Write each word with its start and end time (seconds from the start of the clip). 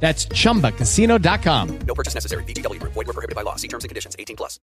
That's 0.00 0.28
chumbacasino.com. 0.28 1.68
No 1.86 1.94
purchase 1.94 2.14
necessary. 2.14 2.44
BGW. 2.44 2.80
Void 2.82 3.06
were 3.06 3.12
prohibited 3.12 3.34
by 3.34 3.42
law. 3.42 3.56
See 3.56 3.68
terms 3.68 3.84
and 3.84 3.88
conditions. 3.88 4.14
18 4.18 4.36
plus. 4.36 4.60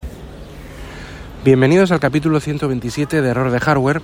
Bienvenidos 1.44 1.92
al 1.92 2.00
capítulo 2.00 2.40
127 2.40 3.22
de 3.22 3.28
Error 3.28 3.50
de 3.50 3.60
Hardware. 3.60 4.02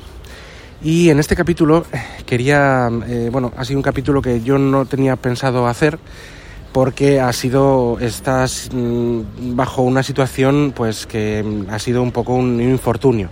Y 0.82 1.10
en 1.10 1.18
este 1.18 1.34
capítulo 1.34 1.84
eh, 1.92 2.00
quería, 2.26 2.90
eh, 3.08 3.28
bueno, 3.32 3.52
ha 3.56 3.64
sido 3.64 3.78
un 3.78 3.82
capítulo 3.82 4.22
que 4.22 4.42
yo 4.42 4.58
no 4.58 4.86
tenía 4.86 5.16
pensado 5.16 5.66
hacer 5.66 5.98
porque 6.72 7.20
ha 7.20 7.32
sido, 7.32 7.98
estás 8.00 8.68
mm, 8.72 9.54
bajo 9.56 9.82
una 9.82 10.02
situación 10.02 10.72
pues 10.74 11.06
que 11.06 11.42
mm, 11.42 11.70
ha 11.70 11.78
sido 11.78 12.02
un 12.02 12.12
poco 12.12 12.34
un 12.34 12.60
infortunio. 12.60 13.30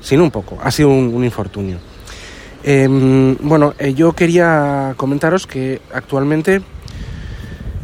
Sin 0.00 0.20
un 0.20 0.30
poco, 0.30 0.58
ha 0.62 0.70
sido 0.70 0.90
un, 0.90 1.14
un 1.14 1.24
infortunio. 1.24 1.78
Em, 2.64 3.36
bueno, 3.40 3.74
eh, 3.78 3.94
yo 3.94 4.12
quería 4.12 4.94
comentaros 4.96 5.46
que 5.46 5.80
actualmente 5.92 6.60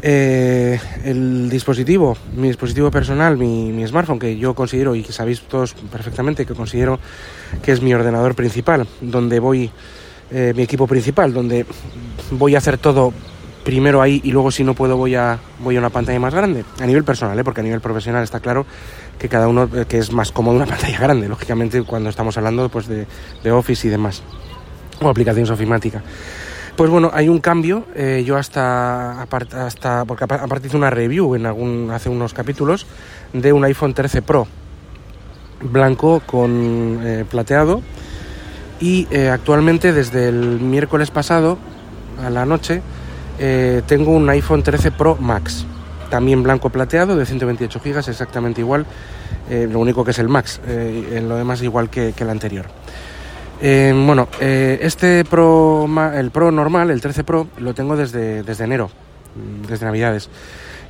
eh, 0.02 0.79
el 1.05 1.51
dispositivo, 1.51 2.16
mi 2.37 2.48
dispositivo 2.48 2.91
personal, 2.91 3.37
mi, 3.37 3.87
smartphone, 3.87 4.19
que 4.19 4.37
yo 4.37 4.55
considero, 4.55 4.95
y 4.95 5.02
que 5.02 5.12
sabéis 5.12 5.41
todos 5.43 5.74
perfectamente 5.74 6.47
que 6.47 6.55
considero 6.55 7.01
que 7.62 7.73
es 7.73 7.82
mi 7.82 7.93
ordenador 7.95 8.35
principal, 8.35 8.87
donde 9.01 9.40
voy, 9.40 9.71
eh, 10.30 10.52
mi 10.55 10.63
equipo 10.63 10.87
principal, 10.87 11.32
donde 11.32 11.66
voy 12.30 12.55
a 12.55 12.59
hacer 12.59 12.79
todo 12.79 13.13
primero 13.65 14.01
ahí 14.01 14.21
y 14.24 14.30
luego 14.30 14.51
si 14.51 14.65
no 14.65 14.74
puedo 14.74 14.96
voy 14.96 15.15
a, 15.15 15.38
voy 15.59 15.77
a 15.77 15.80
una 15.80 15.90
pantalla 15.90 16.21
más 16.21 16.35
grande, 16.35 16.65
a 16.80 16.87
nivel 16.87 17.05
personal, 17.05 17.38
¿eh? 17.38 17.45
porque 17.45 17.60
a 17.60 17.65
nivel 17.65 17.80
profesional 17.80 18.23
está 18.23 18.40
claro 18.40 18.65
que 19.18 19.29
cada 19.29 19.49
uno, 19.49 19.68
eh, 19.74 19.85
que 19.88 19.99
es 19.99 20.12
más 20.12 20.33
cómodo 20.33 20.57
una 20.57 20.66
pantalla 20.74 20.99
grande, 20.99 21.29
lógicamente 21.29 21.83
cuando 21.83 22.09
estamos 22.09 22.37
hablando 22.38 22.68
pues, 22.68 22.87
de, 22.87 23.07
de 23.43 23.51
Office 23.51 23.88
y 23.88 23.90
demás, 23.90 24.23
o 25.01 25.09
aplicaciones 25.09 25.51
ofimática. 25.51 26.02
Pues 26.79 26.90
bueno, 26.90 27.10
hay 27.12 27.29
un 27.29 27.40
cambio. 27.40 27.87
Eh, 27.96 28.23
yo 28.24 28.37
hasta, 28.37 29.23
hasta 29.23 30.04
porque 30.04 30.23
aparte 30.23 30.68
hice 30.68 30.76
una 30.76 30.90
review 30.90 31.34
en 31.34 31.45
algún, 31.45 31.90
hace 31.90 32.09
unos 32.09 32.32
capítulos 32.32 32.87
de 33.32 33.52
un 33.52 33.65
iPhone 33.65 33.95
13 33.95 34.23
Pro 34.23 34.46
blanco 35.60 36.23
con 36.24 37.01
eh, 37.02 37.24
plateado 37.29 37.82
y 38.79 39.09
eh, 39.10 39.29
actualmente 39.29 39.93
desde 39.93 40.29
el 40.29 40.60
miércoles 40.60 41.10
pasado 41.10 41.59
a 42.24 42.30
la 42.30 42.46
noche 42.46 42.80
tengo 43.88 44.12
un 44.12 44.30
iPhone 44.30 44.62
13 44.62 44.93
Pro 44.93 45.16
Max 45.16 45.66
también 46.10 46.45
blanco 46.45 46.71
plateado 46.71 47.16
de 47.16 47.26
128 47.26 47.80
GB 47.84 47.99
exactamente 48.09 48.60
igual 48.60 48.87
lo 49.51 49.80
único 49.80 50.04
que 50.04 50.12
es 50.12 50.18
el 50.21 50.29
Max 50.29 50.60
en 50.66 51.29
lo 51.29 51.37
demás 51.37 51.62
igual 51.62 51.90
que 51.90 52.15
el 52.16 52.30
anterior 52.30 52.66
eh, 53.60 53.92
bueno, 54.06 54.28
eh, 54.40 54.78
este 54.82 55.24
Pro, 55.24 55.88
el 56.14 56.30
Pro 56.30 56.52
normal, 56.52 56.90
el 56.90 57.01
13 57.01 57.24
Pro, 57.24 57.48
lo 57.59 57.74
tengo 57.74 57.96
desde, 57.96 58.42
desde 58.45 58.65
enero, 58.65 58.90
desde 59.68 59.84
Navidades. 59.84 60.30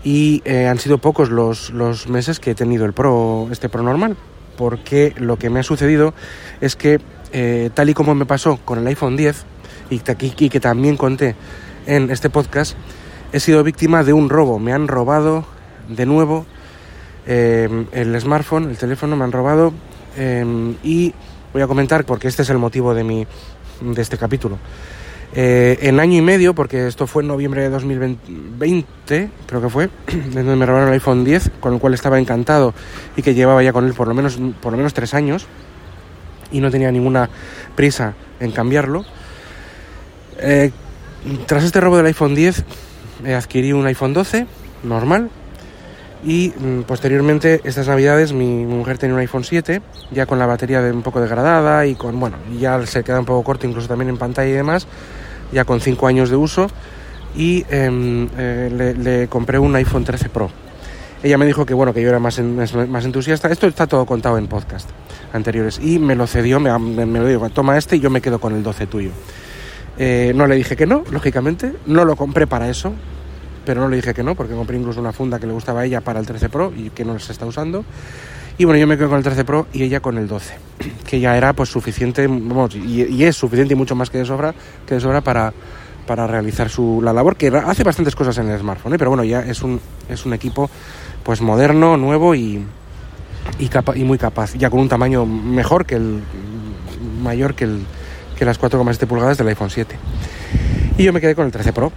Y 0.05 0.43
eh, 0.45 0.69
han 0.69 0.79
sido 0.79 0.99
pocos 0.99 1.31
los, 1.31 1.71
los, 1.71 2.09
meses 2.09 2.39
que 2.41 2.51
he 2.51 2.55
tenido 2.55 2.85
el 2.85 2.93
Pro, 2.93 3.49
este 3.51 3.69
Pro 3.69 3.83
normal, 3.83 4.17
porque 4.57 5.15
lo 5.17 5.39
que 5.39 5.49
me 5.49 5.61
ha 5.61 5.63
sucedido 5.63 6.13
es 6.61 6.77
que, 6.77 7.01
tal 7.75 7.89
y 7.89 7.95
como 7.95 8.15
me 8.15 8.27
pasó 8.27 8.59
con 8.65 8.79
el 8.79 8.87
iPhone 8.87 9.17
10, 9.17 9.45
y, 9.91 10.01
que 10.01 10.61
también 10.61 10.97
conté 10.97 11.37
en 11.87 12.11
este 12.11 12.29
podcast, 12.29 12.77
he 13.33 13.41
sido 13.41 13.65
víctima 13.65 14.05
de 14.05 14.13
un 14.13 14.29
robo. 14.29 14.59
Me 14.59 14.73
han 14.75 14.89
robado 14.89 15.47
de 15.89 16.05
nuevo 16.05 16.45
el 17.27 18.21
smartphone, 18.21 18.71
el 18.71 18.77
teléfono, 18.77 19.17
me 19.17 19.25
han 19.25 19.33
robado 19.33 19.73
y 20.83 21.15
voy 21.59 21.65
a 21.65 21.67
comentar 21.67 22.05
porque 22.05 22.29
este 22.29 22.43
es 22.43 22.51
el 22.51 22.59
motivo 22.59 22.95
de, 22.95 23.03
mi, 23.03 23.27
de 23.81 24.01
este 24.03 24.17
capítulo. 24.17 24.59
Eh, 25.35 25.77
en 25.83 25.99
año 25.99 26.17
y 26.17 26.23
medio, 26.23 26.55
porque 26.55 26.87
esto 26.87 27.09
fue 27.09 27.23
en 27.23 27.29
noviembre 27.29 27.63
de 27.63 27.69
2020, 27.69 29.31
creo 29.47 29.61
que 29.61 29.69
fue, 29.69 29.91
donde 30.33 30.55
me 30.57 30.65
robaron 30.65 30.89
el 30.89 30.95
iPhone 30.95 31.25
10, 31.25 31.51
con 31.61 31.75
el 31.75 31.81
cual 31.81 31.95
estaba 31.95 32.19
encantado 32.19 32.75
y 33.17 33.23
que 33.23 33.35
llevaba 33.35 33.63
ya 33.63 33.73
con 33.73 33.87
él 33.87 33.93
por 33.93 34.07
lo 34.07 34.15
menos, 34.15 34.39
por 34.61 34.71
lo 34.71 34.79
menos 34.79 34.95
tres 34.95 35.15
años 35.15 35.47
y 36.53 36.61
no 36.61 36.71
tenía 36.71 36.93
ninguna 36.93 37.29
prisa 37.75 38.15
en 38.39 38.53
cambiarlo. 38.53 39.05
Eh, 40.39 40.71
tras 41.47 41.65
este 41.65 41.81
robo 41.81 41.97
del 41.97 42.07
iPhone 42.07 42.37
10, 42.37 42.65
eh, 43.25 43.35
adquirí 43.35 43.73
un 43.73 43.85
iPhone 43.87 44.15
12 44.15 44.47
normal 44.85 45.29
y 46.25 46.53
mm, 46.57 46.83
posteriormente 46.83 47.61
estas 47.65 47.87
navidades 47.89 48.33
mi, 48.33 48.65
mujer 48.65 48.99
tenía 48.99 49.15
un 49.15 49.21
iPhone 49.21 49.45
7 49.45 49.81
ya 50.11 50.27
con 50.27 50.39
la 50.39 50.47
batería 50.47 50.81
un 50.81 51.03
poco 51.03 51.21
degradada 51.21 51.87
y 51.87 51.95
con 51.95 52.19
bueno 52.19 52.37
ya 52.59 52.85
se 52.87 53.05
queda 53.05 53.21
un 53.21 53.25
poco 53.25 53.45
corto 53.45 53.67
incluso 53.67 53.89
también 53.89 54.09
en 54.09 54.17
pantalla 54.17 54.49
y 54.49 54.55
demás 54.55 54.87
ya 55.53 55.65
con 55.65 55.81
5 55.81 56.07
años 56.07 56.31
de 56.31 56.37
uso. 56.37 56.69
Y 57.37 57.65
eh, 57.71 58.29
eh, 58.39 58.95
le, 58.99 59.29
compré 59.29 59.59
un 59.59 59.75
iPhone 59.77 60.05
13 60.05 60.29
Pro. 60.29 60.51
Ella 61.23 61.37
me 61.37 61.47
dijo 61.47 61.67
que 61.67 61.75
bueno 61.75 61.93
que 61.93 62.01
yo 62.01 62.09
era 62.09 62.19
más, 62.19 62.41
más 62.41 63.05
entusiasta. 63.05 63.49
Esto 63.49 63.67
está 63.67 63.87
todo 63.87 64.07
contado 64.07 64.39
en 64.39 64.47
podcast 64.47 64.89
anteriores. 65.33 65.79
Y 65.83 65.99
me 65.99 66.15
lo 66.15 66.27
cedió 66.27 66.59
me 66.61 67.19
lo 67.19 67.27
dijo 67.27 67.51
toma 67.51 67.77
este 67.77 67.97
y 67.97 68.01
yo 68.01 68.11
me 68.11 68.21
quedo 68.21 68.39
con 68.39 68.55
el 68.55 68.63
12 68.63 68.87
tuyo 68.87 69.11
eh, 69.99 70.33
no 70.35 70.47
le 70.47 70.55
dije 70.55 70.77
que 70.77 70.87
no 70.87 71.05
lógicamente. 71.11 71.73
No 71.87 72.05
lo 72.05 72.17
compré 72.17 72.47
para 72.47 72.69
eso 72.69 72.93
pero 73.69 73.83
no 73.83 73.89
le 73.91 73.97
dije 73.97 74.15
que 74.15 74.23
no, 74.23 74.35
porque 74.35 74.55
compré 74.55 74.79
incluso 74.79 74.99
una 74.99 75.13
funda 75.13 75.39
que 75.39 75.47
le 75.47 75.53
gustaba 75.53 75.81
a 75.81 75.85
ella 75.85 76.01
para 76.01 76.19
el 76.19 76.25
13 76.25 76.49
Pro 76.49 76.73
y 76.75 76.89
que 76.89 77.05
no 77.05 77.19
se 77.19 77.33
está 77.33 77.45
usando. 77.45 77.85
Y 78.57 78.65
bueno, 78.65 78.81
yo 78.81 78.87
me 78.87 78.97
quedo 78.97 79.11
con 79.11 79.19
el 79.19 79.23
13 79.23 79.45
Pro 79.45 79.67
y 79.75 79.83
ella 79.83 80.01
con 80.01 80.17
el 80.17 80.27
12, 80.27 80.55
que 81.07 81.21
ya 81.21 81.37
era 81.37 81.53
pues 81.53 81.69
suficiente, 81.69 82.27
y, 82.77 83.25
es 83.25 83.37
suficiente 83.37 83.75
y 83.75 83.77
mucho 83.77 83.95
más 83.95 84.09
que 84.09 84.17
de 84.17 84.25
sobra, 84.25 84.55
que 84.87 84.95
de 84.95 85.01
sobra 85.03 85.21
para, 85.21 85.53
para 86.07 86.27
realizar 86.27 86.71
su, 86.71 87.03
la 87.05 87.13
labor, 87.13 87.37
que 87.37 87.49
hace 87.49 87.85
bastantes 87.85 88.17
cosas 88.17 88.39
en 88.39 88.49
el 88.49 88.59
smartphone, 88.59 88.95
¿eh? 88.95 88.99
pero 88.99 89.11
bueno, 89.11 89.23
ya 89.23 89.41
es 89.41 89.61
un, 89.61 89.79
es 90.09 90.25
un 90.25 90.33
equipo 90.33 90.71
pues 91.23 91.43
moderno, 91.43 91.99
nuevo 91.99 92.35
y, 92.35 92.65
y 93.59 94.05
muy 94.05 94.17
capaz, 94.17 94.55
ya 94.55 94.71
con 94.71 94.81
un 94.81 94.89
tamaño 94.89 95.27
mejor 95.27 95.85
que 95.85 95.97
el, 95.97 96.23
mayor 97.23 97.55
que, 97.55 97.65
el, 97.65 97.85
que 98.39 98.47
las 98.47 98.59
4,7 98.59 99.07
pulgadas 99.07 99.37
del 99.37 99.49
iPhone 99.49 99.69
7. 99.69 99.95
Y 100.97 101.05
yo 101.05 101.13
me 101.13 101.21
quedé 101.21 101.35
con 101.35 101.45
el 101.45 101.53
13 101.53 101.75
Pro, 101.75 101.93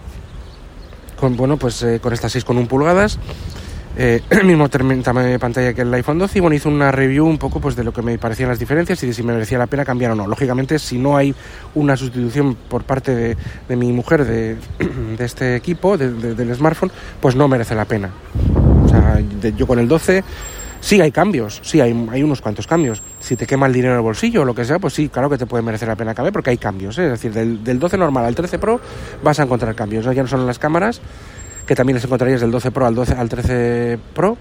con, 1.22 1.38
bueno, 1.38 1.56
pues, 1.56 1.84
eh, 1.84 2.00
con 2.02 2.12
estas 2.12 2.36
6,1 2.36 2.68
pulgadas, 2.68 3.20
eh, 3.96 4.22
mismo 4.44 4.68
tamaño 4.70 5.28
de 5.28 5.38
pantalla 5.38 5.74
que 5.74 5.82
el 5.82 5.94
iPhone 5.94 6.18
12 6.18 6.40
y 6.40 6.42
bueno, 6.42 6.56
hice 6.56 6.68
una 6.68 6.92
review 6.92 7.28
un 7.28 7.38
poco 7.38 7.60
pues, 7.60 7.76
de 7.76 7.84
lo 7.84 7.94
que 7.94 8.02
me 8.02 8.18
parecían 8.18 8.50
las 8.50 8.58
diferencias 8.58 9.04
y 9.04 9.08
de 9.08 9.14
si 9.14 9.22
me 9.22 9.32
merecía 9.32 9.60
la 9.60 9.68
pena 9.68 9.86
cambiar 9.86 10.12
o 10.12 10.16
no. 10.16 10.26
Lógicamente, 10.26 10.80
si 10.80 10.98
no 10.98 11.16
hay 11.16 11.36
una 11.76 11.96
sustitución 11.96 12.56
por 12.56 12.84
parte 12.84 13.14
de, 13.14 13.38
de 13.70 13.76
mi 13.76 13.92
mujer 13.92 14.26
de, 14.26 14.58
de 15.18 15.24
este 15.24 15.56
equipo, 15.56 15.96
de, 15.96 16.34
del 16.34 16.56
smartphone, 16.56 16.92
pues 17.22 17.36
no 17.36 17.48
merece 17.48 17.76
la 17.76 17.86
pena. 17.86 18.10
O 18.84 18.90
sea, 18.90 19.22
yo 19.56 19.68
con 19.68 19.78
el 19.78 19.88
12 19.88 20.24
sí 20.82 21.00
hay 21.00 21.12
cambios, 21.12 21.62
sí 21.64 21.80
hay, 21.80 21.94
unos 21.94 22.42
cuantos 22.42 22.68
cambios. 22.68 23.02
Si 23.22 23.38
te 23.38 23.48
quema 23.48 23.68
el 23.68 23.74
dinero 23.74 23.94
en 23.94 24.00
el 24.00 24.04
bolsillo 24.04 24.42
o 24.42 24.46
lo 24.46 24.54
que 24.54 24.66
sea, 24.66 24.80
pues 24.80 24.94
sí, 24.94 25.08
claro 25.08 25.30
que 25.30 25.38
te 25.38 25.46
puede 25.46 25.64
merecer 25.64 25.88
la 25.88 25.96
pena 25.96 26.14
cambiar 26.14 26.34
porque 26.34 26.50
hay 26.50 26.58
cambios. 26.58 26.98
¿eh? 26.98 27.06
Es 27.06 27.12
decir, 27.12 27.32
del, 27.32 27.64
del, 27.64 27.80
12 27.80 27.98
normal 27.98 28.26
al 28.26 28.36
13 28.36 28.60
Pro 28.60 28.82
vas 29.24 29.40
a 29.40 29.44
encontrar 29.44 29.74
cambios. 29.76 30.06
¿no? 30.06 30.12
Ya 30.12 30.24
no 30.24 30.28
son 30.28 30.46
las 30.46 30.60
cámaras, 30.60 31.00
que 31.66 31.76
también 31.76 31.96
les 31.96 32.04
encontrarías 32.04 32.42
del 32.42 32.52
12 32.52 32.72
Pro 32.72 32.86
al, 32.86 32.96
12, 32.96 33.14
al 33.14 33.30
13 33.30 34.00
Pro, 34.14 34.38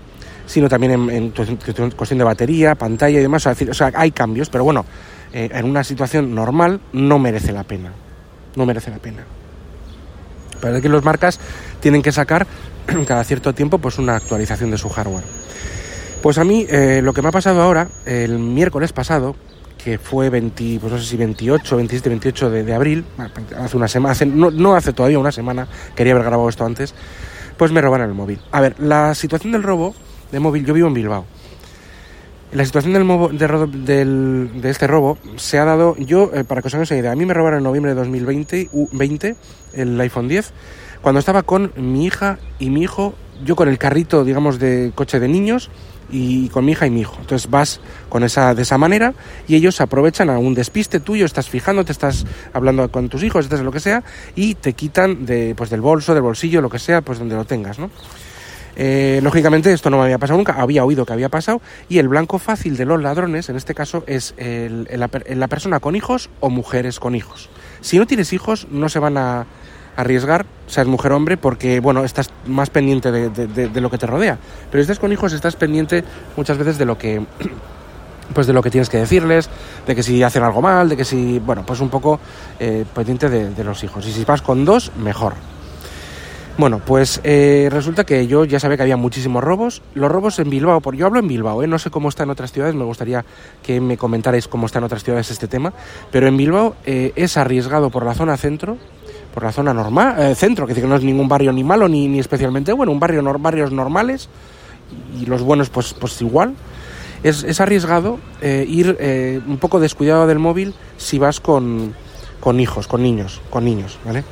sino 0.46 0.68
también 0.68 0.92
en, 0.92 1.10
en, 1.10 1.30
cuestión 1.30 2.18
de 2.18 2.24
batería, 2.24 2.74
pantalla 2.74 3.18
y 3.18 3.22
demás. 3.22 3.46
O 3.46 3.54
sea, 3.54 3.70
o 3.70 3.74
sea 3.74 3.92
hay 3.94 4.10
cambios, 4.10 4.50
pero 4.50 4.64
bueno, 4.64 4.84
eh, 5.32 5.50
en 5.52 5.64
una 5.66 5.84
situación 5.84 6.34
normal 6.34 6.80
no 6.92 7.18
merece 7.18 7.52
la 7.52 7.64
pena. 7.64 7.92
No 8.56 8.66
merece 8.66 8.90
la 8.90 8.98
pena. 8.98 9.24
Pero 10.60 10.80
que 10.80 10.88
los 10.88 11.04
marcas 11.04 11.38
tienen 11.80 12.02
que 12.02 12.12
sacar 12.12 12.46
cada 13.06 13.24
cierto 13.24 13.54
tiempo 13.54 13.78
pues 13.78 13.98
una 13.98 14.16
actualización 14.16 14.70
de 14.70 14.78
su 14.78 14.88
hardware. 14.88 15.39
Pues 16.22 16.36
a 16.36 16.44
mí 16.44 16.66
eh, 16.68 17.00
lo 17.02 17.14
que 17.14 17.22
me 17.22 17.28
ha 17.28 17.32
pasado 17.32 17.62
ahora, 17.62 17.88
el 18.04 18.38
miércoles 18.38 18.92
pasado, 18.92 19.36
que 19.82 19.96
fue 19.98 20.28
20, 20.28 20.78
pues 20.78 20.92
no 20.92 20.98
sé 20.98 21.06
si 21.06 21.16
28, 21.16 21.76
27, 21.76 22.08
28 22.10 22.50
de, 22.50 22.74
abril, 22.74 23.04
hace 23.58 23.76
una 23.76 23.88
semana, 23.88 24.12
hace, 24.12 24.26
no, 24.26 24.50
no, 24.50 24.74
hace 24.74 24.92
todavía 24.92 25.18
una 25.18 25.32
semana, 25.32 25.66
quería 25.94 26.12
haber 26.12 26.26
grabado 26.26 26.46
esto 26.50 26.66
antes, 26.66 26.94
pues 27.56 27.72
me 27.72 27.80
robaron 27.80 28.10
el 28.10 28.14
móvil. 28.14 28.38
A 28.52 28.60
ver, 28.60 28.78
la 28.78 29.14
situación 29.14 29.52
del 29.52 29.62
robo 29.62 29.94
de 30.30 30.40
móvil, 30.40 30.66
yo 30.66 30.74
vivo 30.74 30.88
en 30.88 30.94
Bilbao. 30.94 31.24
La 32.52 32.66
situación 32.66 32.92
del, 32.92 33.38
de, 33.38 33.66
del, 33.78 34.60
de 34.60 34.70
este 34.70 34.86
robo 34.86 35.16
se 35.36 35.58
ha 35.58 35.64
dado, 35.64 35.96
yo, 35.96 36.32
eh, 36.34 36.44
para 36.44 36.60
que 36.60 36.68
os 36.68 36.74
hagáis 36.74 36.90
una 36.90 37.00
idea, 37.00 37.12
a 37.12 37.16
mí 37.16 37.24
me 37.24 37.32
robaron 37.32 37.58
en 37.58 37.64
noviembre 37.64 37.94
de 37.94 38.00
2020 38.00 38.68
20, 38.92 39.36
el 39.72 39.98
iPhone 40.00 40.28
10, 40.28 40.52
cuando 41.00 41.18
estaba 41.18 41.44
con 41.44 41.72
mi 41.76 42.04
hija 42.04 42.38
y 42.58 42.68
mi 42.68 42.82
hijo, 42.82 43.14
yo 43.42 43.56
con 43.56 43.68
el 43.68 43.78
carrito, 43.78 44.22
digamos, 44.24 44.58
de 44.58 44.92
coche 44.94 45.18
de 45.18 45.28
niños, 45.28 45.70
y 46.10 46.48
con 46.48 46.64
mi 46.64 46.72
hija 46.72 46.86
y 46.86 46.90
mi 46.90 47.00
hijo. 47.00 47.16
Entonces 47.20 47.50
vas 47.50 47.80
con 48.08 48.24
esa, 48.24 48.54
de 48.54 48.62
esa 48.62 48.78
manera 48.78 49.14
y 49.46 49.56
ellos 49.56 49.80
aprovechan 49.80 50.30
a 50.30 50.38
un 50.38 50.54
despiste 50.54 51.00
tuyo, 51.00 51.26
estás 51.26 51.48
fijando, 51.48 51.84
te 51.84 51.92
estás 51.92 52.26
hablando 52.52 52.90
con 52.90 53.08
tus 53.08 53.22
hijos, 53.22 53.44
estás 53.44 53.60
lo 53.60 53.72
que 53.72 53.80
sea, 53.80 54.02
y 54.34 54.54
te 54.54 54.72
quitan 54.72 55.26
de, 55.26 55.54
pues, 55.56 55.70
del 55.70 55.80
bolso, 55.80 56.14
del 56.14 56.22
bolsillo, 56.22 56.60
lo 56.60 56.70
que 56.70 56.78
sea, 56.78 57.02
pues 57.02 57.18
donde 57.18 57.34
lo 57.34 57.44
tengas, 57.44 57.78
¿no? 57.78 57.90
Eh, 58.76 59.20
lógicamente 59.22 59.72
esto 59.72 59.90
no 59.90 59.98
me 59.98 60.04
había 60.04 60.18
pasado 60.18 60.38
nunca, 60.38 60.54
había 60.54 60.84
oído 60.84 61.04
que 61.04 61.12
había 61.12 61.28
pasado 61.28 61.60
y 61.88 61.98
el 61.98 62.08
blanco 62.08 62.38
fácil 62.38 62.76
de 62.76 62.84
los 62.84 63.02
ladrones 63.02 63.48
en 63.48 63.56
este 63.56 63.74
caso 63.74 64.04
es 64.06 64.34
la, 64.38 65.08
persona 65.48 65.80
con 65.80 65.96
hijos 65.96 66.30
o 66.40 66.50
mujeres 66.50 67.00
con 67.00 67.14
hijos. 67.14 67.50
Si 67.80 67.98
no 67.98 68.06
tienes 68.06 68.32
hijos 68.32 68.68
no 68.70 68.88
se 68.88 68.98
van 68.98 69.18
a 69.18 69.46
arriesgar, 70.00 70.46
seas 70.66 70.86
mujer 70.86 71.12
o 71.12 71.16
hombre, 71.16 71.36
porque 71.36 71.80
bueno, 71.80 72.04
estás 72.04 72.30
más 72.46 72.70
pendiente 72.70 73.10
de, 73.10 73.80
lo 73.80 73.90
que 73.90 73.98
te 73.98 74.06
rodea. 74.06 74.38
Pero 74.70 74.82
si 74.82 74.90
estás 74.90 74.98
con 74.98 75.12
hijos 75.12 75.32
estás 75.32 75.56
pendiente 75.56 76.04
muchas 76.36 76.58
veces 76.58 76.78
de 76.78 76.84
lo 76.84 76.98
que 76.98 77.22
pues 78.34 78.46
de 78.46 78.52
lo 78.52 78.62
que 78.62 78.70
tienes 78.70 78.88
que 78.88 78.98
decirles, 78.98 79.50
de 79.86 79.94
que 79.96 80.02
si 80.04 80.22
hacen 80.22 80.44
algo 80.44 80.62
mal, 80.62 80.88
de 80.88 80.96
que 80.96 81.04
si, 81.04 81.40
bueno, 81.40 81.64
pues 81.66 81.80
un 81.80 81.88
poco 81.88 82.20
eh, 82.60 82.84
pendiente 82.94 83.28
de 83.28 83.64
los 83.64 83.82
hijos. 83.82 84.06
Y 84.06 84.12
si 84.12 84.24
vas 84.24 84.40
con 84.40 84.64
dos, 84.64 84.92
mejor. 84.96 85.34
Bueno, 86.60 86.78
pues 86.84 87.22
eh, 87.24 87.68
resulta 87.72 88.04
que 88.04 88.26
yo 88.26 88.44
ya 88.44 88.60
sabía 88.60 88.76
que 88.76 88.82
había 88.82 88.98
muchísimos 88.98 89.42
robos. 89.42 89.80
Los 89.94 90.12
robos 90.12 90.38
en 90.40 90.50
Bilbao, 90.50 90.82
por 90.82 90.94
yo 90.94 91.06
hablo 91.06 91.18
en 91.18 91.26
Bilbao, 91.26 91.62
¿eh? 91.62 91.66
no 91.66 91.78
sé 91.78 91.90
cómo 91.90 92.10
está 92.10 92.24
en 92.24 92.28
otras 92.28 92.52
ciudades, 92.52 92.74
me 92.74 92.84
gustaría 92.84 93.24
que 93.62 93.80
me 93.80 93.96
comentarais 93.96 94.46
cómo 94.46 94.66
está 94.66 94.78
en 94.78 94.84
otras 94.84 95.02
ciudades 95.02 95.30
este 95.30 95.48
tema, 95.48 95.72
pero 96.10 96.26
en 96.26 96.36
Bilbao 96.36 96.76
eh, 96.84 97.12
es 97.16 97.38
arriesgado 97.38 97.88
por 97.88 98.04
la 98.04 98.12
zona 98.12 98.36
centro, 98.36 98.76
por 99.32 99.42
la 99.42 99.52
zona 99.52 99.72
normal, 99.72 100.34
centro, 100.36 100.66
que 100.66 100.74
no 100.82 100.96
es 100.96 101.04
ningún 101.04 101.28
barrio 101.28 101.52
ni 101.52 101.64
malo 101.64 101.88
ni, 101.88 102.08
ni 102.08 102.18
especialmente 102.18 102.72
bueno, 102.72 102.92
un 102.92 103.00
barrio, 103.00 103.22
barrios 103.38 103.72
normales 103.72 104.28
y 105.20 105.26
los 105.26 105.42
buenos 105.42 105.70
pues, 105.70 105.94
pues 105.94 106.20
igual. 106.20 106.54
Es, 107.22 107.44
es 107.44 107.60
arriesgado 107.60 108.18
ir 108.42 108.96
un 109.46 109.58
poco 109.58 109.78
descuidado 109.78 110.26
del 110.26 110.38
móvil 110.38 110.74
si 110.96 111.18
vas 111.18 111.38
con, 111.38 111.94
con 112.40 112.60
hijos, 112.60 112.86
con 112.86 113.02
niños, 113.02 113.40
con 113.50 113.64
niños, 113.64 113.98
¿vale? 114.04 114.24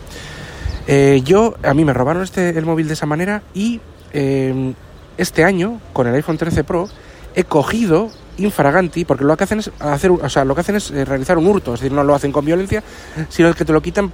Eh, 0.87 1.21
yo, 1.23 1.55
a 1.63 1.75
mí 1.75 1.85
me 1.85 1.93
robaron 1.93 2.23
este, 2.23 2.49
el 2.49 2.65
móvil 2.65 2.89
de 2.89 2.95
esa 2.95 3.05
manera 3.05 3.43
y 3.53 3.81
este 5.19 5.45
año, 5.45 5.81
con 5.93 6.07
el 6.07 6.15
iPhone 6.15 6.39
13 6.39 6.65
Pro, 6.65 6.89
he 7.35 7.45
cogido 7.45 8.11
infraganti, 8.39 9.05
porque 9.05 9.25
lo 9.25 9.37
que 9.37 9.45
hacen 9.45 9.59
es 9.59 9.71
hacer, 9.81 10.13
o 10.13 10.29
sea, 10.29 10.45
lo 10.45 10.55
que 10.55 10.63
hacen 10.63 10.77
es 10.77 10.91
eh, 10.93 11.05
realizar 11.05 11.37
un 11.37 11.47
hurto, 11.49 11.75
es 11.75 11.81
decir, 11.81 11.93
no 11.93 12.05
lo 12.05 12.15
hacen 12.15 12.33
con 12.33 12.45
violencia, 12.45 12.83
sino 13.29 13.53
que 13.53 13.65
te 13.65 13.73
lo 13.73 13.83
quitan 13.83 14.13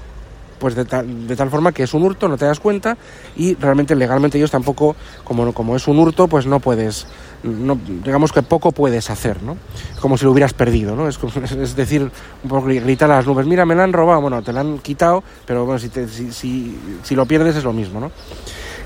pues 0.64 0.74
de 0.74 0.86
tal, 0.86 1.28
de 1.28 1.36
tal 1.36 1.50
forma 1.50 1.72
que 1.72 1.82
es 1.82 1.92
un 1.92 2.04
hurto, 2.04 2.26
no 2.26 2.38
te 2.38 2.46
das 2.46 2.58
cuenta 2.58 2.96
y 3.36 3.54
realmente 3.56 3.94
legalmente 3.94 4.38
ellos 4.38 4.50
tampoco, 4.50 4.96
como, 5.22 5.52
como 5.52 5.76
es 5.76 5.86
un 5.88 5.98
hurto, 5.98 6.26
pues 6.26 6.46
no 6.46 6.58
puedes, 6.58 7.06
digamos 7.42 8.32
que 8.32 8.40
poco 8.42 8.72
puedes 8.72 9.10
hacer, 9.10 9.42
¿no? 9.42 9.58
Como 10.00 10.16
si 10.16 10.24
lo 10.24 10.32
hubieras 10.32 10.54
perdido, 10.54 10.96
¿no? 10.96 11.06
Es, 11.06 11.18
decir, 11.76 12.10
un 12.42 12.48
poco 12.48 12.64
gritar 12.64 13.10
a 13.10 13.16
las 13.16 13.26
nubes, 13.26 13.44
mira, 13.44 13.66
me 13.66 13.74
la 13.74 13.84
han 13.84 13.92
robado, 13.92 14.22
bueno, 14.22 14.40
te 14.42 14.54
la 14.54 14.60
han 14.60 14.78
quitado, 14.78 15.22
pero 15.44 15.66
bueno, 15.66 15.78
si, 15.78 15.90
si, 15.90 16.32
si, 16.32 16.78
si, 17.02 17.14
lo 17.14 17.26
pierdes 17.26 17.56
es 17.56 17.64
lo 17.64 17.74
mismo, 17.74 18.00
¿no? 18.00 18.10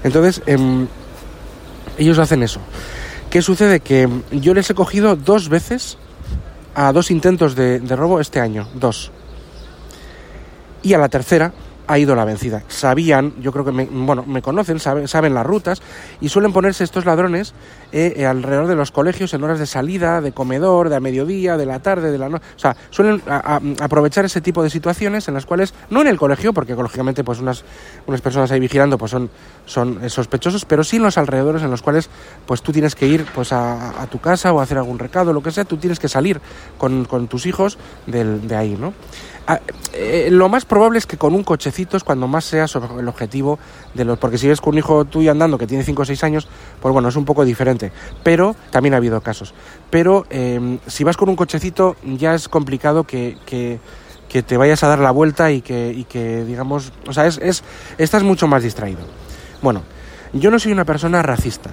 Entonces, 0.02 0.42
em, 0.46 0.88
ellos 1.96 2.18
hacen 2.18 2.42
eso. 2.42 2.58
¿Qué 3.30 3.40
sucede? 3.40 3.78
Que 3.78 4.08
yo 4.32 4.52
les 4.52 4.68
he 4.68 4.74
cogido 4.74 5.14
dos 5.14 5.48
veces 5.48 5.96
a 6.74 6.92
dos 6.92 7.12
intentos 7.12 7.54
de 7.54 7.78
robo 7.94 8.18
este 8.18 8.40
año, 8.40 8.66
dos. 8.74 9.12
Y 10.82 10.94
a 10.94 10.98
la 10.98 11.08
tercera 11.08 11.52
ha 11.88 11.98
ido 11.98 12.14
la 12.14 12.24
vencida. 12.24 12.62
Sabían, 12.68 13.34
yo 13.40 13.50
creo 13.50 13.64
que 13.64 13.72
me, 13.72 13.86
bueno, 13.86 14.22
me 14.26 14.42
conocen, 14.42 14.78
saben, 14.78 15.08
saben 15.08 15.34
las 15.34 15.44
rutas 15.44 15.82
y 16.20 16.28
suelen 16.28 16.52
ponerse 16.52 16.84
estos 16.84 17.06
ladrones 17.06 17.54
eh, 17.92 18.14
eh, 18.16 18.26
alrededor 18.26 18.66
de 18.66 18.74
los 18.74 18.92
colegios 18.92 19.32
en 19.34 19.42
horas 19.42 19.58
de 19.58 19.66
salida, 19.66 20.20
de 20.20 20.32
comedor, 20.32 20.88
de 20.88 20.96
a 20.96 21.00
mediodía, 21.00 21.56
de 21.56 21.66
la 21.66 21.80
tarde, 21.80 22.10
de 22.10 22.18
la 22.18 22.28
noche. 22.28 22.44
O 22.56 22.58
sea, 22.58 22.76
suelen 22.90 23.22
aprovechar 23.80 24.24
ese 24.24 24.40
tipo 24.40 24.62
de 24.62 24.70
situaciones 24.70 25.26
en 25.28 25.34
las 25.34 25.46
cuales, 25.46 25.72
no 25.90 26.00
en 26.00 26.06
el 26.06 26.18
colegio, 26.18 26.52
porque 26.52 26.74
lógicamente 26.74 27.24
pues 27.24 27.40
unas, 27.40 27.64
unas 28.06 28.20
personas 28.20 28.50
ahí 28.50 28.60
vigilando 28.60 28.98
pues 28.98 29.10
son, 29.10 29.30
son 29.64 30.04
eh, 30.04 30.10
sospechosos, 30.10 30.64
pero 30.64 30.84
sí 30.84 30.96
en 30.96 31.02
los 31.04 31.18
alrededores 31.18 31.62
en 31.62 31.70
los 31.70 31.82
cuales 31.82 32.10
pues 32.46 32.62
tú 32.62 32.72
tienes 32.72 32.94
que 32.94 33.06
ir 33.06 33.24
pues 33.34 33.52
a, 33.52 34.06
tu 34.10 34.18
casa 34.20 34.52
o 34.52 34.60
hacer 34.60 34.78
algún 34.78 34.98
recado, 34.98 35.32
lo 35.32 35.42
que 35.42 35.50
sea, 35.50 35.64
tú 35.64 35.76
tienes 35.76 35.98
que 35.98 36.08
salir 36.08 36.40
con, 36.76 37.04
con 37.04 37.28
tus 37.28 37.46
hijos 37.46 37.78
del, 38.06 38.46
de 38.48 38.56
ahí, 38.56 38.76
¿no? 38.78 38.92
Ah, 39.50 39.60
eh, 39.94 40.28
lo 40.30 40.50
más 40.50 40.66
probable 40.66 40.98
es 40.98 41.06
que 41.06 41.16
con 41.16 41.34
un 41.34 41.42
cochecito 41.42 41.96
es 41.96 42.04
cuando 42.04 42.28
más 42.28 42.44
sea 42.44 42.66
el 42.98 43.08
objetivo 43.08 43.58
de 43.94 44.04
los. 44.04 44.18
Porque 44.18 44.36
si 44.36 44.46
ves 44.46 44.60
con 44.60 44.74
un 44.74 44.78
hijo 44.78 45.06
tuyo 45.06 45.30
andando 45.30 45.56
que 45.56 45.66
tiene 45.66 45.84
5 45.84 46.02
o 46.02 46.04
6 46.04 46.22
años, 46.22 46.46
pues 46.82 46.92
bueno, 46.92 47.08
es 47.08 47.16
un 47.16 47.24
poco 47.24 47.46
diferente. 47.46 47.77
Pero 48.22 48.56
también 48.70 48.94
ha 48.94 48.98
habido 48.98 49.20
casos. 49.20 49.54
Pero 49.90 50.26
em, 50.30 50.78
si 50.86 51.04
vas 51.04 51.16
con 51.16 51.28
un 51.28 51.36
cochecito, 51.36 51.96
ya 52.02 52.34
es 52.34 52.48
complicado 52.48 53.04
que, 53.04 53.36
te 54.28 54.56
vayas 54.56 54.82
a 54.82 54.88
dar 54.88 54.98
la 54.98 55.10
vuelta 55.10 55.50
y 55.50 55.62
que, 55.62 56.04
que 56.08 56.44
digamos. 56.44 56.92
O 57.06 57.12
sea, 57.12 57.26
es, 57.26 57.38
es, 57.38 57.62
estás 57.96 58.22
mucho 58.22 58.46
más 58.46 58.62
distraído. 58.62 59.00
Bueno, 59.62 59.82
yo 60.32 60.50
no 60.50 60.58
soy 60.58 60.72
una 60.72 60.84
persona 60.84 61.22
racista. 61.22 61.70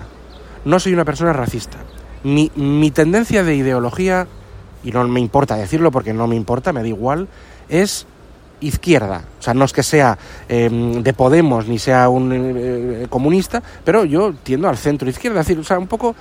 No 0.63 0.79
soy 0.79 0.93
una 0.93 1.05
persona 1.05 1.33
racista. 1.33 1.77
Mi, 2.23 2.51
mi 2.55 2.89
tendencia 2.89 3.43
de 3.43 3.55
ideología, 3.55 4.27
y 4.83 4.91
no 4.91 5.07
me 5.07 5.19
importa 5.19 5.55
decirlo 5.55 5.91
porque 5.91 6.13
no 6.13 6.27
me 6.27 6.35
importa, 6.35 6.73
me 6.73 6.81
da 6.81 6.87
igual 6.87 7.27
es 7.69 8.05
izquierda. 8.61 9.21
O 9.39 9.41
sea, 9.41 9.53
no 9.53 9.65
es 9.65 9.73
que 9.73 9.83
sea 9.83 10.17
em, 10.47 11.03
de 11.03 11.13
Podemos 11.13 11.67
ni 11.67 11.79
sea 11.79 12.09
un 12.09 12.31
eh, 12.33 13.07
comunista, 13.09 13.61
pero 13.83 14.05
yo 14.05 14.33
tiendo 14.43 14.67
al 14.67 14.77
centro 14.77 15.09
izquierda. 15.09 15.41
Es 15.41 15.47
decir, 15.47 15.59
o 15.59 15.63
sea, 15.63 15.79
un 15.79 15.87
poco. 15.87 16.15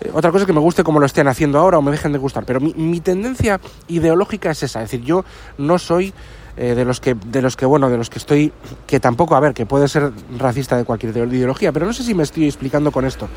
Eh, 0.00 0.10
otra 0.12 0.30
cosa 0.30 0.44
es 0.44 0.46
que 0.46 0.52
me 0.52 0.60
guste 0.60 0.82
como 0.82 1.00
lo 1.00 1.06
estén 1.06 1.28
haciendo 1.28 1.58
ahora 1.58 1.78
o 1.78 1.82
me 1.82 1.90
dejen 1.90 2.12
de 2.12 2.18
gustar, 2.18 2.44
pero 2.44 2.60
mi, 2.60 3.00
tendencia 3.00 3.60
ideológica 3.88 4.50
es 4.50 4.62
esa. 4.62 4.82
Es 4.82 4.90
decir, 4.90 5.04
yo 5.04 5.24
no 5.58 5.78
soy 5.78 6.12
eh, 6.56 6.74
de 6.74 6.84
los 6.84 7.00
que 7.00 7.14
de 7.14 7.42
los 7.42 7.56
que 7.56 7.66
bueno 7.66 7.88
de 7.88 7.96
los 7.96 8.10
que 8.10 8.18
estoy 8.18 8.52
que 8.86 8.98
tampoco 8.98 9.36
a 9.36 9.40
ver 9.40 9.54
que 9.54 9.66
puede 9.66 9.88
ser 9.88 10.10
racista 10.36 10.76
de 10.76 10.84
cualquier 10.84 11.16
ideología 11.16 11.70
pero 11.70 11.86
no 11.86 11.92
sé 11.92 12.02
si 12.02 12.12
me 12.12 12.24
estoy 12.24 12.46
explicando 12.46 12.90
con 12.90 13.04
esto 13.04 13.28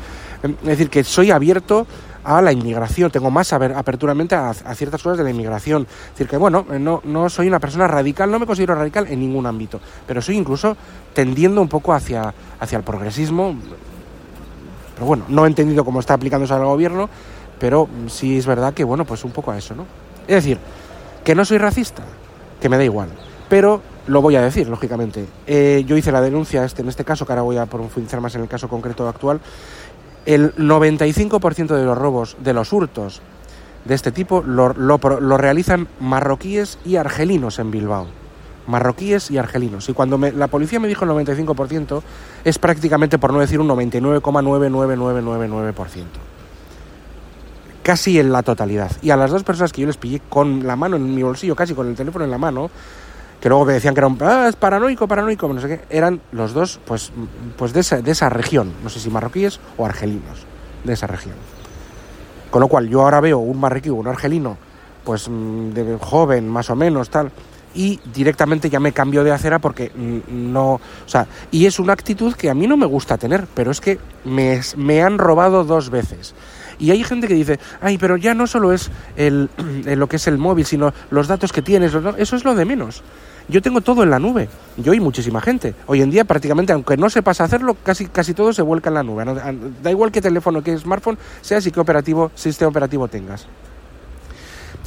es 0.42 0.66
decir 0.66 0.90
que 0.90 1.04
soy 1.04 1.30
abierto 1.30 1.86
a 2.24 2.42
la 2.42 2.52
inmigración 2.52 3.10
tengo 3.10 3.30
más 3.30 3.52
aperturamente 3.52 4.34
a, 4.34 4.50
a 4.50 4.74
ciertas 4.74 5.02
cosas 5.02 5.18
de 5.18 5.24
la 5.24 5.30
inmigración 5.30 5.82
es 5.82 6.10
decir 6.10 6.28
que 6.28 6.36
bueno 6.36 6.66
eh, 6.72 6.78
no, 6.78 7.00
no 7.04 7.28
soy 7.28 7.48
una 7.48 7.60
persona 7.60 7.86
radical 7.86 8.30
no 8.30 8.38
me 8.38 8.46
considero 8.46 8.74
radical 8.74 9.06
en 9.08 9.20
ningún 9.20 9.46
ámbito 9.46 9.80
pero 10.06 10.20
soy 10.22 10.36
incluso 10.36 10.76
tendiendo 11.12 11.60
un 11.60 11.68
poco 11.68 11.92
hacia 11.92 12.34
hacia 12.60 12.78
el 12.78 12.84
progresismo 12.84 13.56
pero 14.94 15.06
bueno 15.06 15.24
no 15.28 15.44
he 15.44 15.48
entendido 15.48 15.84
cómo 15.84 16.00
está 16.00 16.14
aplicándose 16.14 16.54
al 16.54 16.64
gobierno 16.64 17.08
pero 17.58 17.88
sí 18.08 18.38
es 18.38 18.46
verdad 18.46 18.74
que 18.74 18.84
bueno 18.84 19.04
pues 19.04 19.24
un 19.24 19.30
poco 19.30 19.50
a 19.50 19.58
eso 19.58 19.74
no 19.74 19.86
es 20.26 20.36
decir 20.36 20.58
que 21.24 21.34
no 21.34 21.44
soy 21.44 21.58
racista 21.58 22.02
que 22.60 22.68
me 22.70 22.76
da 22.76 22.84
igual. 22.84 23.08
Pero 23.48 23.82
lo 24.06 24.22
voy 24.22 24.36
a 24.36 24.40
decir, 24.40 24.68
lógicamente. 24.68 25.26
Eh, 25.46 25.84
yo 25.86 25.96
hice 25.98 26.12
la 26.12 26.20
denuncia 26.20 26.64
este, 26.64 26.82
en 26.82 26.88
este 26.88 27.04
caso, 27.04 27.26
que 27.26 27.32
ahora 27.32 27.42
voy 27.42 27.56
a 27.56 27.66
profundizar 27.66 28.20
más 28.20 28.34
en 28.34 28.40
el 28.40 28.48
caso 28.48 28.68
concreto 28.68 29.08
actual. 29.08 29.40
El 30.26 30.54
95% 30.56 31.74
de 31.74 31.84
los 31.84 31.98
robos, 31.98 32.36
de 32.42 32.54
los 32.54 32.72
hurtos 32.72 33.20
de 33.84 33.94
este 33.94 34.10
tipo, 34.12 34.42
lo, 34.42 34.96
realizan 35.36 35.88
marroquíes 36.00 36.78
y 36.84 36.96
argelinos 36.96 37.58
en 37.58 37.70
Bilbao. 37.70 38.06
Marroquíes 38.66 39.30
y 39.30 39.36
argelinos. 39.36 39.90
Y 39.90 39.92
cuando 39.92 40.16
la 40.16 40.46
policía 40.46 40.80
me 40.80 40.88
dijo 40.88 41.04
el 41.04 41.10
95%, 41.10 42.02
es 42.44 42.58
prácticamente, 42.58 43.18
por 43.18 43.30
no 43.32 43.40
decir 43.40 43.60
un 43.60 43.68
99,99999% 43.68 46.04
casi 47.84 48.18
en 48.18 48.32
la 48.32 48.42
totalidad. 48.42 48.90
Y 49.02 49.10
a 49.10 49.16
las 49.16 49.30
dos 49.30 49.44
personas 49.44 49.72
que 49.72 49.82
yo 49.82 49.86
les 49.86 49.98
pillé 49.98 50.20
con 50.28 50.66
la 50.66 50.74
mano 50.74 50.96
en 50.96 51.14
mi 51.14 51.22
bolsillo, 51.22 51.54
casi 51.54 51.74
con 51.74 51.86
el 51.86 51.94
teléfono 51.94 52.24
en 52.24 52.30
la 52.30 52.38
mano, 52.38 52.70
que 53.44 53.50
luego 53.50 53.66
me 53.66 53.74
decían 53.74 53.92
que 53.92 54.00
era 54.00 54.06
un 54.06 54.16
ah, 54.22 54.50
paranoico, 54.58 55.06
paranoico, 55.06 55.46
no 55.52 55.60
sé 55.60 55.68
qué, 55.68 55.80
eran 55.90 56.18
los 56.32 56.54
dos 56.54 56.80
pues, 56.82 57.12
pues 57.58 57.74
de, 57.74 57.80
esa, 57.80 58.00
de 58.00 58.10
esa 58.10 58.30
región, 58.30 58.72
no 58.82 58.88
sé 58.88 59.00
si 59.00 59.10
marroquíes 59.10 59.60
o 59.76 59.84
argelinos, 59.84 60.46
de 60.82 60.94
esa 60.94 61.06
región. 61.06 61.34
Con 62.50 62.62
lo 62.62 62.68
cual 62.68 62.88
yo 62.88 63.02
ahora 63.02 63.20
veo 63.20 63.40
un 63.40 63.60
marroquí 63.60 63.90
o 63.90 63.96
un 63.96 64.08
argelino, 64.08 64.56
pues 65.04 65.28
mm, 65.28 65.72
de 65.72 65.98
joven, 66.00 66.48
más 66.48 66.70
o 66.70 66.74
menos, 66.74 67.10
tal, 67.10 67.32
y 67.74 68.00
directamente 68.14 68.70
ya 68.70 68.80
me 68.80 68.92
cambio 68.92 69.22
de 69.22 69.32
acera 69.32 69.58
porque 69.58 69.92
mm, 69.94 70.20
no, 70.50 70.76
o 70.76 70.80
sea, 71.04 71.26
y 71.50 71.66
es 71.66 71.78
una 71.78 71.92
actitud 71.92 72.32
que 72.32 72.48
a 72.48 72.54
mí 72.54 72.66
no 72.66 72.78
me 72.78 72.86
gusta 72.86 73.18
tener, 73.18 73.46
pero 73.52 73.72
es 73.72 73.80
que 73.82 73.98
me, 74.24 74.58
me 74.78 75.02
han 75.02 75.18
robado 75.18 75.64
dos 75.64 75.90
veces. 75.90 76.34
Y 76.78 76.90
hay 76.90 77.02
gente 77.04 77.28
que 77.28 77.34
dice, 77.34 77.58
ay, 77.80 77.98
pero 77.98 78.16
ya 78.16 78.34
no 78.34 78.46
solo 78.46 78.72
es 78.72 78.90
el, 79.16 79.50
lo 79.84 80.08
que 80.08 80.16
es 80.16 80.26
el 80.26 80.38
móvil, 80.38 80.66
sino 80.66 80.92
los 81.10 81.28
datos 81.28 81.52
que 81.52 81.62
tienes, 81.62 81.92
eso 82.18 82.36
es 82.36 82.44
lo 82.44 82.54
de 82.54 82.64
menos. 82.64 83.02
Yo 83.46 83.60
tengo 83.60 83.82
todo 83.82 84.02
en 84.02 84.10
la 84.10 84.18
nube, 84.18 84.48
yo 84.78 84.94
y 84.94 85.00
muchísima 85.00 85.40
gente. 85.42 85.74
Hoy 85.86 86.00
en 86.00 86.10
día 86.10 86.24
prácticamente, 86.24 86.72
aunque 86.72 86.96
no 86.96 87.10
sepas 87.10 87.42
hacerlo, 87.42 87.76
casi, 87.82 88.06
casi 88.06 88.32
todo 88.32 88.54
se 88.54 88.62
vuelca 88.62 88.88
en 88.88 88.94
la 88.94 89.02
nube. 89.02 89.24
Da 89.82 89.90
igual 89.90 90.10
qué 90.10 90.22
teléfono, 90.22 90.62
qué 90.62 90.76
smartphone, 90.78 91.18
sea 91.42 91.58
y 91.58 91.70
qué 91.70 91.78
operativo, 91.78 92.30
sistema 92.34 92.70
operativo 92.70 93.06
tengas. 93.06 93.46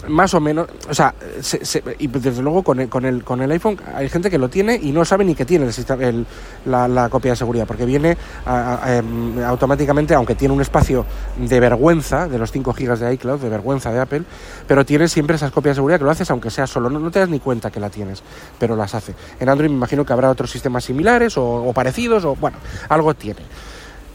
Más 0.08 0.34
o 0.34 0.40
menos, 0.40 0.68
o 0.90 0.94
sea, 0.94 1.14
se- 1.42 1.64
se- 1.66 1.84
y 2.00 2.08
desde 2.08 2.42
luego 2.42 2.64
con 2.64 2.80
el, 2.80 2.90
con, 2.90 3.06
el, 3.06 3.24
con 3.24 3.42
el 3.42 3.52
iPhone 3.52 3.78
hay 3.96 4.10
gente 4.10 4.30
que 4.30 4.38
lo 4.38 4.50
tiene 4.50 4.80
y 4.82 4.92
no 4.92 5.04
sabe 5.06 5.24
ni 5.26 5.36
que 5.36 5.46
tiene 5.46 5.66
el 5.66 6.02
el- 6.02 6.26
la, 6.66 6.88
la 6.88 7.10
copia 7.10 7.32
de 7.32 7.36
seguridad, 7.38 7.66
porque 7.68 7.86
viene 7.86 8.18
a- 8.46 8.96
em, 8.98 9.44
automáticamente, 9.44 10.14
aunque 10.16 10.36
tiene 10.36 10.54
un 10.54 10.62
espacio 10.62 11.06
de 11.38 11.60
vergüenza, 11.60 12.28
de 12.28 12.38
los 12.40 12.52
5 12.52 12.74
gigas 12.74 13.00
de 13.00 13.14
iCloud, 13.14 13.40
de 13.40 13.50
vergüenza 13.50 13.92
de 13.92 14.00
Apple, 14.00 14.24
pero 14.68 14.86
tiene 14.86 15.08
siempre 15.08 15.36
esas 15.36 15.52
copias 15.52 15.76
de 15.76 15.80
seguridad 15.80 15.98
que 16.00 16.06
lo 16.06 16.12
haces 16.12 16.30
aunque 16.32 16.50
sea 16.50 16.68
solo, 16.68 16.90
no, 16.90 17.00
no 17.00 17.12
te 17.12 17.20
das 17.20 17.30
ni 17.30 17.40
cuenta 17.40 17.70
que 17.72 17.80
la 17.80 17.90
tienes, 17.90 18.24
pero 18.60 18.76
las 18.76 18.96
hace. 18.96 19.14
En 19.40 19.50
Android 19.50 19.70
me 19.70 19.76
imagino 19.78 20.06
que 20.06 20.14
habrá 20.14 20.30
otros 20.30 20.50
sistemas 20.52 20.84
similares 20.86 21.38
o, 21.38 21.44
o 21.46 21.74
parecidos, 21.74 22.26
o 22.26 22.36
bueno, 22.36 22.58
algo 22.90 23.14
tiene. 23.14 23.42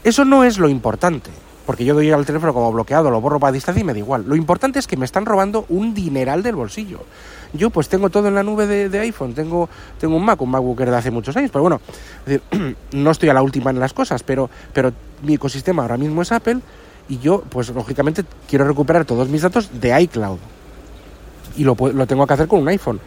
Eso 0.03 0.25
no 0.25 0.43
es 0.43 0.57
lo 0.57 0.67
importante, 0.67 1.29
porque 1.65 1.85
yo 1.85 1.93
doy 1.93 2.11
al 2.11 2.25
teléfono 2.25 2.53
como 2.53 2.71
bloqueado, 2.71 3.09
lo 3.09 3.21
borro 3.21 3.39
para 3.39 3.51
distancia 3.51 3.81
y 3.81 3.83
me 3.83 3.93
da 3.93 3.99
igual. 3.99 4.25
Lo 4.27 4.35
importante 4.35 4.79
es 4.79 4.87
que 4.87 4.97
me 4.97 5.05
están 5.05 5.25
robando 5.25 5.65
un 5.69 5.93
dineral 5.93 6.43
del 6.43 6.55
bolsillo. 6.55 6.99
Yo 7.53 7.69
pues 7.69 7.87
tengo 7.87 8.09
todo 8.09 8.27
en 8.27 8.35
la 8.35 8.43
nube 8.43 8.65
de, 8.65 8.99
iPhone, 8.99 9.33
tengo, 9.33 9.69
tengo 9.99 10.15
un 10.15 10.25
Mac, 10.25 10.41
un 10.41 10.49
MacBook 10.49 10.79
de 10.79 10.95
hace 10.95 11.11
muchos 11.11 11.37
años, 11.37 11.51
pero 11.51 11.61
bueno, 11.61 11.81
no 12.91 13.11
estoy 13.11 13.29
a 13.29 13.33
la 13.33 13.43
última 13.43 13.69
en 13.69 13.79
las 13.79 13.93
cosas, 13.93 14.23
pero, 14.23 14.49
pero 14.73 14.91
mi 15.21 15.35
ecosistema 15.35 15.83
ahora 15.83 15.97
mismo 15.97 16.21
es 16.23 16.31
Apple 16.31 16.59
y 17.07 17.19
yo 17.19 17.43
pues 17.49 17.69
lógicamente 17.69 18.23
quiero 18.49 18.65
recuperar 18.67 19.05
todos 19.05 19.29
mis 19.29 19.43
datos 19.43 19.69
de 19.79 20.01
iCloud. 20.01 20.39
Y 21.55 21.63
lo, 21.63 21.75
lo 21.75 22.07
tengo 22.07 22.25
que 22.25 22.33
hacer 22.33 22.47
con 22.47 22.61
un 22.61 22.67
iPhone. 22.69 22.99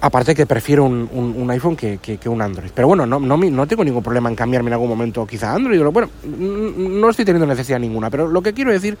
Aparte 0.00 0.32
que 0.34 0.46
prefiero 0.46 0.84
un, 0.84 1.08
un- 1.12 1.50
iPhone 1.50 1.74
que, 1.74 1.98
que- 1.98 2.28
un 2.28 2.40
Android. 2.40 2.70
Pero 2.72 2.86
bueno, 2.86 3.04
no, 3.04 3.18
no, 3.18 3.36
no 3.36 3.66
tengo 3.66 3.82
ningún 3.84 4.02
problema 4.02 4.28
en 4.28 4.36
cambiarme 4.36 4.68
en 4.68 4.74
algún 4.74 4.88
momento 4.88 5.26
quizá 5.26 5.52
Android. 5.54 5.82
Bueno, 5.82 6.08
no 6.24 7.10
estoy 7.10 7.24
teniendo 7.24 7.46
necesidad 7.46 7.80
ninguna. 7.80 8.08
Pero 8.08 8.28
lo 8.28 8.40
que 8.40 8.52
quiero 8.52 8.70
decir, 8.70 8.96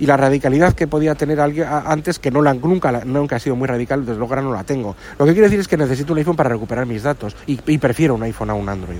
y 0.00 0.06
la 0.06 0.16
radicalidad 0.16 0.72
que 0.74 0.88
podía 0.88 1.14
tener 1.14 1.38
alguien 1.40 1.68
antes, 1.68 2.18
que 2.18 2.32
no 2.32 2.42
la, 2.42 2.52
nunca, 2.52 2.90
nunca 3.04 3.36
ha 3.36 3.38
sido 3.38 3.54
muy 3.54 3.68
radical, 3.68 4.00
desde 4.04 4.18
luego 4.18 4.32
ahora 4.34 4.42
no 4.42 4.52
la 4.52 4.64
tengo. 4.64 4.96
Lo 5.20 5.24
que 5.24 5.32
quiero 5.32 5.46
decir 5.46 5.60
es 5.60 5.68
que 5.68 5.76
necesito 5.76 6.12
un 6.12 6.18
iPhone 6.18 6.34
para 6.34 6.48
recuperar 6.50 6.84
mis 6.84 7.04
datos. 7.04 7.36
Y, 7.46 7.60
y 7.68 7.78
prefiero 7.78 8.16
un 8.16 8.22
iPhone 8.24 8.50
a 8.50 8.54
un 8.54 8.68
Android. 8.68 8.98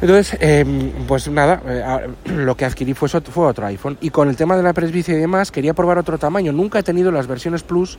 Entonces, 0.00 0.36
eh, 0.40 0.92
pues 1.06 1.28
nada, 1.28 1.62
eh, 1.66 2.08
lo 2.32 2.56
que 2.56 2.64
adquirí 2.64 2.94
fue, 2.94 3.08
fue 3.08 3.46
otro 3.46 3.66
iPhone. 3.66 3.98
Y 4.00 4.08
con 4.08 4.30
el 4.30 4.36
tema 4.36 4.56
de 4.56 4.62
la 4.62 4.72
presbicia 4.72 5.12
y 5.14 5.18
demás, 5.18 5.50
quería 5.50 5.74
probar 5.74 5.98
otro 5.98 6.16
tamaño. 6.16 6.52
Nunca 6.52 6.78
he 6.78 6.82
tenido 6.82 7.10
las 7.12 7.26
versiones 7.26 7.62
Plus 7.62 7.98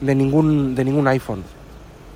de 0.00 0.14
ningún, 0.14 0.74
de 0.74 0.84
ningún 0.84 1.08
iPhone. 1.08 1.42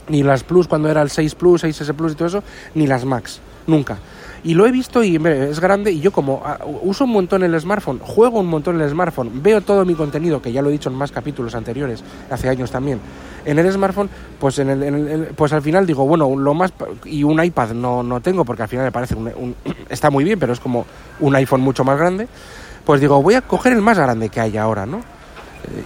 Ni 0.09 0.23
las 0.23 0.43
Plus 0.45 0.67
cuando 0.69 0.89
era 0.89 1.03
el 1.03 1.11
6 1.11 1.35
Plus, 1.35 1.65
6S 1.65 1.93
Plus 1.95 2.13
y 2.13 2.15
todo 2.15 2.29
eso, 2.29 2.43
ni 2.75 2.87
las 2.87 3.05
Max. 3.05 3.41
Nunca. 3.67 3.99
Y 4.45 4.55
lo 4.55 4.67
he 4.67 4.71
visto 4.71 5.03
y 5.03 5.17
es 5.17 5.61
grande 5.61 5.91
y 5.91 6.01
yo 6.01 6.13
como 6.13 6.41
ah, 6.47 6.59
uso 6.83 7.05
un 7.05 7.11
montón 7.11 7.43
el 7.43 7.61
smartphone, 7.61 7.99
juego 7.99 8.39
un 8.41 8.47
montón 8.47 8.81
el 8.81 8.89
smartphone, 8.89 9.43
veo 9.43 9.61
todo 9.61 9.85
mi 9.85 9.95
contenido, 9.95 10.41
que 10.41 10.53
ya 10.53 10.63
lo 10.63 10.69
he 10.69 10.73
dicho 10.73 10.89
en 10.89 10.95
más 10.95 11.11
capítulos 11.11 11.55
anteriores, 11.57 12.03
hace 12.31 12.49
años 12.49 12.71
también, 12.71 13.01
en 13.45 13.59
el 13.59 13.71
smartphone, 13.73 14.09
pues 14.39 14.61
en 14.61 14.71
el, 14.71 14.83
en 14.85 14.95
el- 15.09 15.25
pues 15.35 15.53
al 15.53 15.61
final 15.61 15.87
digo, 15.87 16.07
bueno, 16.07 16.35
lo 16.37 16.55
más 16.55 16.73
y 17.05 17.25
un 17.25 17.43
iPad 17.45 17.71
no, 17.73 18.05
no 18.05 18.21
tengo 18.21 18.45
porque 18.45 18.63
al 18.63 18.69
final 18.69 18.85
me 18.87 18.93
parece 18.93 19.17
un, 19.17 19.27
un- 19.37 19.57
está 19.91 20.09
muy 20.09 20.23
bien, 20.23 20.39
pero 20.39 20.53
es 20.53 20.61
como 20.61 20.87
un 21.21 21.35
iPhone 21.35 21.61
mucho 21.61 21.83
más 21.83 21.99
grande, 21.99 22.29
pues 22.87 23.01
digo, 23.01 23.21
voy 23.21 23.35
a 23.35 23.43
coger 23.43 23.73
el 23.73 23.83
más 23.83 23.99
grande 23.99 24.29
que 24.29 24.41
hay 24.41 24.57
ahora, 24.57 24.87
¿no? 24.87 25.01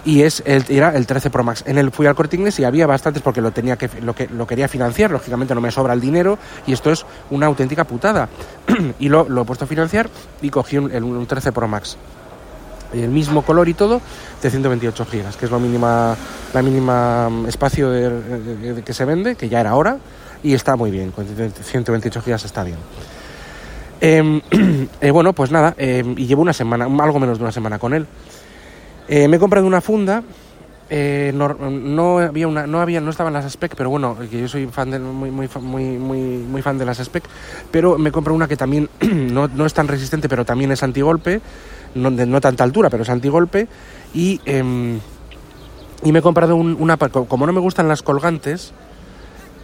Y 0.04 0.22
es 0.22 0.42
el, 0.46 0.64
era 0.68 0.94
el 0.96 1.06
13 1.06 1.30
Pro 1.30 1.42
Max. 1.44 1.64
En 1.66 1.78
el 1.78 1.90
fui 1.90 2.06
al 2.06 2.14
Corte 2.14 2.36
Inglés 2.36 2.58
y 2.60 2.64
había 2.64 2.86
bastantes 2.86 3.22
porque 3.22 3.40
lo 3.40 3.52
tenía 3.52 3.76
que 3.76 3.88
lo 4.02 4.14
que 4.14 4.28
lo 4.28 4.46
quería 4.46 4.68
financiar, 4.68 5.10
lógicamente 5.10 5.54
no 5.54 5.60
me 5.60 5.70
sobra 5.70 5.94
el 5.94 6.00
dinero 6.00 6.38
y 6.66 6.72
esto 6.72 6.90
es 6.92 7.04
una 7.30 7.46
auténtica 7.46 7.84
putada. 7.84 8.28
y 8.98 9.08
lo, 9.08 9.28
lo 9.28 9.42
he 9.42 9.44
puesto 9.44 9.64
a 9.64 9.68
financiar 9.68 10.08
y 10.42 10.50
cogí 10.50 10.78
un, 10.78 10.90
el, 10.92 11.02
un 11.04 11.26
13 11.26 11.52
Pro 11.52 11.68
Max. 11.68 11.96
El 12.92 13.08
mismo 13.08 13.40
color 13.42 13.68
y 13.68 13.74
todo 13.74 14.02
de 14.42 14.50
128 14.50 15.06
gigas, 15.06 15.36
que 15.38 15.46
es 15.46 15.50
lo 15.50 15.58
mínima 15.58 16.14
la 16.52 16.62
mínima 16.62 17.30
mm, 17.30 17.46
espacio 17.46 17.90
de- 17.90 18.82
que 18.84 18.92
se 18.92 19.04
vende, 19.06 19.34
que 19.36 19.48
ya 19.48 19.60
era 19.60 19.74
hora 19.74 19.96
y 20.42 20.52
está 20.52 20.76
muy 20.76 20.90
bien, 20.90 21.10
con 21.12 21.26
128 21.26 22.20
gigas 22.20 22.44
está 22.44 22.62
bien. 22.62 22.76
Em, 24.00 24.40
eh, 25.00 25.10
bueno, 25.10 25.32
pues 25.32 25.50
nada, 25.50 25.74
em, 25.78 26.14
y 26.18 26.26
llevo 26.26 26.42
una 26.42 26.52
semana, 26.52 26.84
algo 26.84 27.18
menos 27.18 27.38
de 27.38 27.44
una 27.44 27.52
semana 27.52 27.78
con 27.78 27.94
él. 27.94 28.06
Eh, 29.08 29.28
me 29.28 29.36
he 29.36 29.40
comprado 29.40 29.66
una 29.66 29.80
funda. 29.80 30.22
eh, 30.94 31.32
no, 31.34 32.18
había 32.18 32.46
una, 32.48 32.66
no 32.66 32.80
había, 32.80 33.00
no 33.00 33.10
estaban 33.10 33.32
las 33.32 33.46
spec, 33.50 33.74
pero 33.76 33.88
bueno, 33.88 34.16
que 34.30 34.40
yo 34.40 34.48
soy 34.48 34.66
fan 34.66 34.90
de, 34.90 34.98
muy, 34.98 35.30
muy, 35.30 35.48
muy, 35.60 35.84
muy, 35.98 36.62
fan 36.62 36.76
de 36.76 36.84
las 36.84 36.98
spec, 37.00 37.24
pero 37.70 37.96
me 37.98 38.12
compro 38.12 38.34
una 38.34 38.46
que 38.46 38.56
también 38.58 38.90
no, 39.00 39.48
no 39.48 39.64
es 39.64 39.72
tan 39.72 39.88
resistente, 39.88 40.28
pero 40.28 40.44
también 40.44 40.70
es 40.70 40.82
antigolpe, 40.82 41.40
no, 41.94 42.10
de 42.10 42.26
no 42.26 42.40
tanta 42.42 42.64
altura, 42.64 42.90
pero 42.90 43.04
es 43.04 43.08
antigolpe, 43.08 43.68
y, 44.12 44.40
em, 44.44 44.98
y 46.04 46.12
me 46.12 46.18
he 46.18 46.22
comprado 46.22 46.56
un- 46.56 46.76
una, 46.78 46.96
como 46.98 47.46
no 47.46 47.52
me 47.54 47.60
gustan 47.60 47.88
las 47.88 48.02
colgantes, 48.02 48.72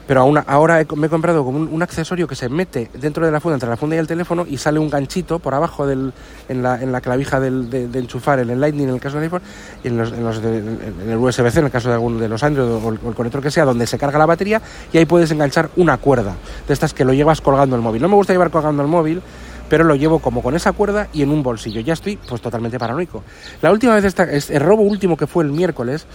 pero 0.09 0.23
aún- 0.23 0.43
ahora 0.47 0.85
me 0.97 1.07
he 1.07 1.11
comprado 1.11 1.45
como 1.45 1.59
un, 1.59 1.83
accesorio 1.83 2.27
que 2.27 2.35
se 2.35 2.49
mete 2.49 2.91
dentro 2.95 3.27
de 3.27 3.31
la 3.31 3.41
funda, 3.41 3.57
entre 3.57 3.69
la 3.69 3.77
funda 3.77 3.95
y 3.95 3.99
el 3.99 4.07
teléfono, 4.07 4.47
y 4.49 4.57
sale 4.57 4.79
un 4.79 4.89
ganchito 4.89 5.39
por 5.39 5.55
abajo 5.55 5.87
del, 5.87 6.15
en, 6.49 6.63
la, 6.63 6.83
en 6.83 6.93
la 6.93 7.03
clavija 7.03 7.39
del, 7.39 7.69
de, 7.69 7.99
enchufar 7.99 8.41
en 8.41 8.49
el 8.49 8.59
Lightning 8.59 8.89
en 8.89 8.95
el 8.95 9.01
caso 9.01 9.17
del 9.17 9.25
iPhone, 9.25 9.43
y 9.85 9.89
en, 9.89 9.99
los, 9.99 10.11
en, 10.13 10.25
los 10.25 10.41
de- 10.41 10.59
en 10.59 11.11
el 11.11 11.19
USB-C 11.19 11.59
en 11.61 11.67
el 11.67 11.71
caso 11.71 11.89
de 11.91 11.95
alguno 11.97 12.19
de 12.19 12.27
los 12.27 12.43
Android 12.43 12.69
o 12.71 12.89
el, 12.89 12.99
conector 13.15 13.43
que 13.43 13.51
sea, 13.51 13.67
donde 13.67 13.87
se 13.87 13.99
carga 13.99 14.19
la 14.19 14.25
batería, 14.25 14.63
y 14.93 14.97
ahí 14.97 15.05
puedes 15.05 15.31
enganchar 15.31 15.69
una 15.77 15.99
cuerda, 15.99 16.35
de 16.67 16.73
estas 16.73 16.95
que 16.95 17.05
lo 17.05 17.13
llevas 17.13 17.43
colgando 17.43 17.77
el 17.77 17.83
móvil. 17.83 18.01
No 18.01 18.09
me 18.09 18.15
gusta 18.15 18.33
llevar 18.33 18.51
colgando 18.51 18.81
el 18.83 18.89
móvil, 18.89 19.21
pero 19.69 19.85
lo 19.85 19.95
llevo 19.95 20.21
como 20.21 20.43
con 20.43 20.57
esa 20.57 20.73
cuerda 20.73 21.09
y 21.13 21.21
en 21.21 21.29
un 21.31 21.43
bolsillo. 21.43 21.83
Ya 21.83 21.93
estoy 21.93 22.17
pues 22.17 22.41
totalmente 22.41 22.79
paranoico. 22.79 23.23
La 23.61 23.71
última 23.71 23.95
vez, 23.95 24.05
esta, 24.05 24.25
es- 24.25 24.49
el 24.49 24.61
robo 24.63 24.85
último 24.85 25.19
que 25.19 25.27
fue 25.27 25.45
el 25.45 25.53
miércoles, 25.53 26.07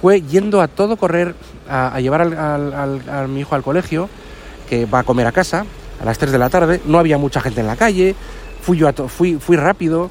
fue 0.00 0.22
yendo 0.22 0.60
a 0.60 0.68
todo 0.68 0.96
correr 0.96 1.34
a, 1.68 1.98
llevar 2.00 2.22
al- 2.22 2.38
al- 2.38 2.72
al- 2.74 3.08
a 3.08 3.26
mi 3.28 3.40
hijo 3.40 3.54
al 3.54 3.62
colegio, 3.62 4.08
que 4.68 4.86
va 4.86 5.00
a 5.00 5.04
comer 5.04 5.26
a 5.26 5.32
casa 5.32 5.64
a 6.00 6.04
las 6.04 6.18
3 6.18 6.32
de 6.32 6.38
la 6.38 6.50
tarde. 6.50 6.80
No 6.86 6.98
había 6.98 7.18
mucha 7.18 7.40
gente 7.40 7.60
en 7.60 7.66
la 7.66 7.76
calle, 7.76 8.14
fui 8.62 8.78
yo 8.78 8.88
a 8.88 8.92
to- 8.92 9.08
fui, 9.08 9.36
fui 9.38 9.56
rápido. 9.56 10.10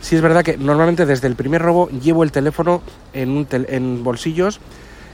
Sí 0.00 0.16
es 0.16 0.22
verdad 0.22 0.42
que 0.44 0.56
normalmente 0.56 1.06
desde 1.06 1.28
el 1.28 1.36
primer 1.36 1.62
robo 1.62 1.88
llevo 1.88 2.24
el 2.24 2.32
teléfono 2.32 2.82
en, 3.12 3.30
un 3.30 3.46
tel- 3.46 3.66
en 3.68 4.02
bolsillos 4.02 4.58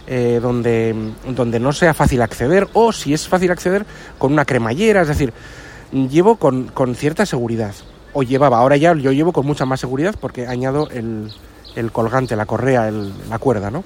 eh, 0.06 0.40
donde, 0.42 0.94
donde 1.28 1.60
no 1.60 1.72
sea 1.74 1.92
fácil 1.92 2.22
acceder 2.22 2.66
o 2.72 2.92
si 2.92 3.12
es 3.12 3.28
fácil 3.28 3.50
acceder 3.50 3.84
con 4.16 4.32
una 4.32 4.46
cremallera, 4.46 5.02
es 5.02 5.08
decir, 5.08 5.32
llevo 5.92 6.36
con, 6.36 6.68
con 6.68 6.94
cierta 6.94 7.26
seguridad. 7.26 7.74
O 8.14 8.22
llevaba, 8.22 8.58
ahora 8.58 8.78
ya 8.78 8.94
yo 8.94 9.12
llevo 9.12 9.32
con 9.34 9.44
mucha 9.46 9.66
más 9.66 9.80
seguridad 9.80 10.14
porque 10.18 10.46
añado 10.46 10.88
el, 10.90 11.30
el 11.76 11.92
colgante, 11.92 12.34
la 12.36 12.46
correa, 12.46 12.88
el- 12.88 13.12
la 13.28 13.38
cuerda, 13.38 13.70
¿no? 13.70 13.84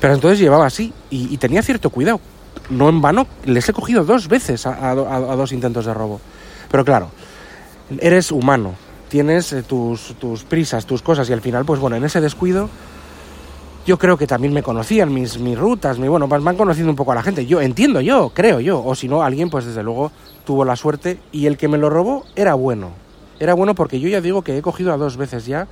Pero 0.00 0.14
entonces 0.14 0.38
llevaba 0.38 0.66
así 0.66 0.92
y, 1.10 1.36
tenía 1.38 1.62
cierto 1.62 1.90
cuidado. 1.90 2.20
No 2.70 2.88
en 2.88 3.00
vano, 3.00 3.26
les 3.44 3.68
he 3.68 3.72
cogido 3.72 4.04
dos 4.04 4.28
veces 4.28 4.66
a, 4.66 4.90
a 4.90 4.94
do- 4.94 5.06
a- 5.08 5.16
a 5.32 5.36
dos 5.36 5.52
intentos 5.52 5.86
de 5.86 5.94
robo. 5.94 6.20
Pero 6.70 6.84
claro, 6.84 7.10
eres 8.00 8.32
humano, 8.32 8.74
tienes 9.08 9.52
eh, 9.52 9.62
tus, 9.62 10.14
prisas, 10.48 10.84
tus 10.86 11.02
cosas 11.02 11.28
y 11.30 11.32
al 11.32 11.40
final, 11.40 11.64
pues 11.64 11.80
bueno, 11.80 11.96
en 11.96 12.04
ese 12.04 12.20
descuido 12.20 12.68
yo 13.86 13.98
creo 13.98 14.16
que 14.18 14.26
también 14.26 14.52
me 14.52 14.64
conocían 14.64 15.14
mis, 15.14 15.38
rutas, 15.56 15.98
mi, 16.00 16.08
bueno, 16.08 16.26
van 16.26 16.42
van 16.42 16.56
conociendo 16.56 16.90
un 16.90 16.96
poco 16.96 17.12
a 17.12 17.14
la 17.14 17.22
gente. 17.22 17.46
Yo 17.46 17.60
entiendo 17.60 18.00
yo, 18.00 18.30
creo 18.34 18.58
yo, 18.58 18.82
o 18.84 18.94
si 18.96 19.06
no, 19.06 19.22
alguien 19.22 19.48
pues 19.48 19.64
desde 19.64 19.84
luego 19.84 20.10
tuvo 20.44 20.64
la 20.64 20.74
suerte 20.74 21.20
y 21.30 21.46
el 21.46 21.56
que 21.56 21.68
me 21.68 21.78
lo 21.78 21.88
robó 21.88 22.24
era 22.34 22.54
bueno. 22.54 22.90
Era 23.38 23.54
bueno 23.54 23.74
porque 23.76 24.00
yo 24.00 24.08
ya 24.08 24.20
digo 24.20 24.42
que 24.42 24.56
he 24.58 24.62
cogido 24.62 24.92
a 24.92 24.96
dos 24.96 25.16
veces 25.16 25.46
ya 25.46 25.68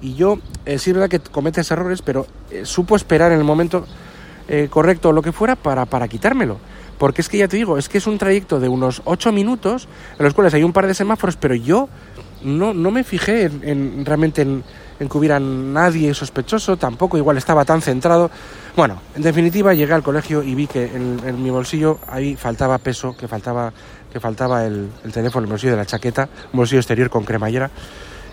y 0.00 0.14
yo, 0.14 0.38
eh, 0.64 0.78
sí 0.78 0.90
es 0.90 0.94
verdad 0.96 1.08
que 1.08 1.20
cometes 1.20 1.70
errores, 1.70 2.02
pero 2.02 2.26
eh, 2.50 2.64
supo 2.64 2.96
esperar 2.96 3.32
en 3.32 3.38
el 3.38 3.44
momento 3.44 3.86
eh, 4.48 4.68
correcto 4.70 5.08
o 5.08 5.12
lo 5.12 5.22
que 5.22 5.32
fuera 5.32 5.56
para, 5.56 5.86
para 5.86 6.08
quitármelo. 6.08 6.58
Porque 6.98 7.20
es 7.20 7.28
que 7.28 7.36
ya 7.38 7.48
te 7.48 7.56
digo, 7.58 7.76
es 7.76 7.88
que 7.90 7.98
es 7.98 8.06
un 8.06 8.16
trayecto 8.16 8.58
de 8.58 8.68
unos 8.68 9.02
ocho 9.04 9.30
minutos 9.30 9.86
en 10.18 10.24
los 10.24 10.32
cuales 10.32 10.54
hay 10.54 10.62
un 10.62 10.72
par 10.72 10.86
de 10.86 10.94
semáforos, 10.94 11.36
pero 11.36 11.54
yo 11.54 11.88
no, 12.42 12.72
no 12.72 12.90
me 12.90 13.04
fijé 13.04 13.42
en, 13.44 13.60
en- 13.62 14.06
realmente 14.06 14.40
en, 14.42 14.64
en 14.98 15.08
que 15.08 15.18
hubiera 15.18 15.38
nadie 15.38 16.14
sospechoso, 16.14 16.78
tampoco 16.78 17.18
igual 17.18 17.36
estaba 17.36 17.66
tan 17.66 17.82
centrado. 17.82 18.30
Bueno, 18.76 19.02
en 19.14 19.20
definitiva 19.22 19.74
llegué 19.74 19.92
al 19.92 20.02
colegio 20.02 20.42
y 20.42 20.54
vi 20.54 20.66
que 20.66 20.84
en, 20.86 21.20
en 21.26 21.42
mi 21.42 21.50
bolsillo 21.50 21.98
ahí 22.08 22.34
faltaba 22.34 22.78
peso, 22.78 23.14
que 23.14 23.28
faltaba, 23.28 23.74
que 24.10 24.18
faltaba 24.18 24.64
el, 24.64 24.88
el 25.04 25.12
teléfono, 25.12 25.44
el 25.44 25.50
bolsillo 25.50 25.72
de 25.72 25.78
la 25.78 25.86
chaqueta, 25.86 26.30
un 26.50 26.58
bolsillo 26.58 26.80
exterior 26.80 27.10
con 27.10 27.24
cremallera. 27.24 27.70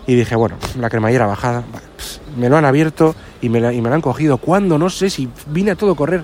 Y 0.08 0.16
dije, 0.16 0.36
bueno, 0.36 0.58
la 0.80 0.90
cremallera 0.90 1.26
bajada, 1.26 1.64
pss, 1.98 2.20
me 2.38 2.50
lo 2.50 2.58
han 2.58 2.66
abierto 2.66 3.16
y 3.42 3.50
me, 3.50 3.60
la- 3.62 3.72
y 3.74 3.82
me 3.82 3.90
lo 3.90 3.96
han 3.96 4.02
cogido. 4.02 4.38
¿Cuándo? 4.38 4.78
No 4.78 4.90
sé 4.90 5.10
si 5.10 5.30
vine 5.48 5.72
a 5.72 5.76
todo 5.76 5.96
correr. 5.96 6.24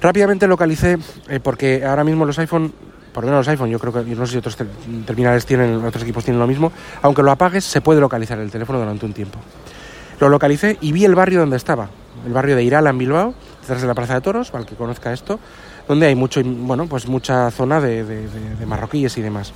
Rápidamente 0.00 0.46
localicé, 0.46 0.98
eh, 1.28 1.40
porque 1.40 1.84
ahora 1.84 2.04
mismo 2.04 2.24
los 2.26 2.38
iPhone, 2.38 2.72
por 3.12 3.24
lo 3.24 3.30
menos 3.30 3.46
los 3.46 3.48
iPhone, 3.48 3.70
yo 3.70 3.78
creo 3.78 3.92
que, 3.92 4.02
no 4.14 4.26
sé 4.26 4.32
si 4.32 4.38
otros 4.38 4.56
ter- 4.56 4.66
terminales 5.06 5.46
tienen, 5.46 5.82
otros 5.84 6.02
equipos 6.02 6.24
tienen 6.24 6.40
lo 6.40 6.46
mismo, 6.46 6.72
aunque 7.02 7.22
lo 7.22 7.30
apagues, 7.30 7.64
se 7.64 7.80
puede 7.80 8.00
localizar 8.00 8.38
el 8.38 8.50
teléfono 8.50 8.78
durante 8.80 9.06
un 9.06 9.12
tiempo. 9.12 9.38
Lo 10.20 10.28
localicé 10.28 10.76
y 10.80 10.92
vi 10.92 11.04
el 11.04 11.14
barrio 11.14 11.40
donde 11.40 11.56
estaba, 11.56 11.88
el 12.26 12.32
barrio 12.32 12.54
de 12.56 12.64
Irala 12.64 12.90
en 12.90 12.98
Bilbao, 12.98 13.34
detrás 13.62 13.80
de 13.80 13.86
la 13.88 13.94
Plaza 13.94 14.14
de 14.14 14.20
Toros, 14.20 14.50
para 14.50 14.62
el 14.62 14.68
que 14.68 14.74
conozca 14.74 15.12
esto, 15.12 15.38
donde 15.88 16.06
hay 16.06 16.14
mucho, 16.14 16.42
bueno, 16.44 16.86
pues 16.86 17.06
mucha 17.08 17.50
zona 17.50 17.80
de, 17.80 18.04
de- 18.04 18.28
de- 18.28 18.56
de 18.58 18.66
marroquíes 18.66 19.16
y 19.16 19.22
demás. 19.22 19.52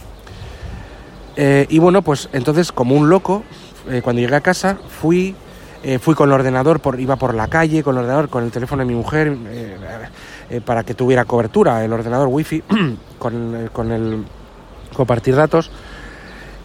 Eh, 1.40 1.66
y 1.68 1.78
bueno, 1.78 2.02
pues 2.02 2.28
entonces, 2.32 2.72
como 2.72 2.96
un 2.96 3.08
loco, 3.08 3.44
eh, 3.88 4.00
cuando 4.02 4.20
llegué 4.20 4.34
a 4.34 4.40
casa, 4.40 4.76
fui, 5.00 5.36
eh, 5.84 6.00
fui 6.00 6.16
con 6.16 6.28
el 6.28 6.32
ordenador, 6.34 6.80
por, 6.80 6.98
iba 6.98 7.14
por 7.14 7.32
la 7.32 7.46
calle 7.46 7.84
con 7.84 7.94
el 7.94 8.00
ordenador, 8.00 8.28
con 8.28 8.42
el 8.42 8.50
teléfono 8.50 8.80
de 8.82 8.86
mi 8.88 8.94
mujer, 8.96 9.36
para 10.64 10.82
que 10.82 10.94
tuviera 10.94 11.24
cobertura 11.26 11.84
el 11.84 11.92
ordenador 11.92 12.26
wifi 12.28 12.62
con, 13.20 13.70
con 13.72 13.92
el 13.92 14.24
compartir 14.94 15.36
datos. 15.36 15.70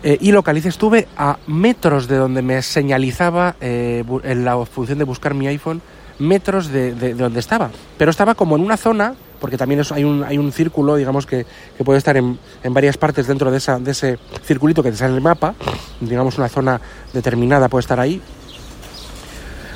Y 0.04 0.32
localicé, 0.34 0.68
estuve 0.70 1.08
a 1.16 1.38
metros 1.48 2.08
de 2.08 2.18
donde 2.18 2.42
me 2.42 2.62
señalizaba 2.64 3.56
en 3.62 4.44
la 4.44 4.66
función 4.66 4.98
de 4.98 5.04
buscar 5.06 5.34
mi 5.36 5.48
iPhone, 5.48 5.82
metros 6.20 6.68
de- 6.70 6.94
de 6.94 7.14
donde 7.14 7.40
estaba. 7.40 7.70
Pero 7.98 8.12
estaba 8.12 8.36
como 8.36 8.56
en 8.58 8.64
una 8.64 8.76
zona, 8.76 9.14
porque 9.44 9.58
también 9.58 9.82
hay, 9.92 10.06
un, 10.06 10.24
hay 10.24 10.38
un 10.38 10.54
círculo, 10.54 10.96
digamos, 10.96 11.26
que, 11.26 11.46
que 11.78 11.84
puede 11.84 11.98
estar 11.98 12.16
en, 12.16 12.40
en 12.64 12.74
varias 12.74 12.96
partes 12.96 13.28
dentro 13.28 13.52
de, 13.52 13.58
esa, 13.58 13.78
de 13.78 13.92
ese 13.92 14.18
circulito 14.46 14.82
que 14.82 14.90
te 14.90 14.96
sale 14.96 15.10
en 15.10 15.16
el 15.18 15.22
mapa, 15.22 15.54
digamos 16.00 16.38
una 16.38 16.48
zona 16.48 16.80
determinada 17.12 17.68
puede 17.68 17.82
estar 17.82 18.00
ahí. 18.00 18.22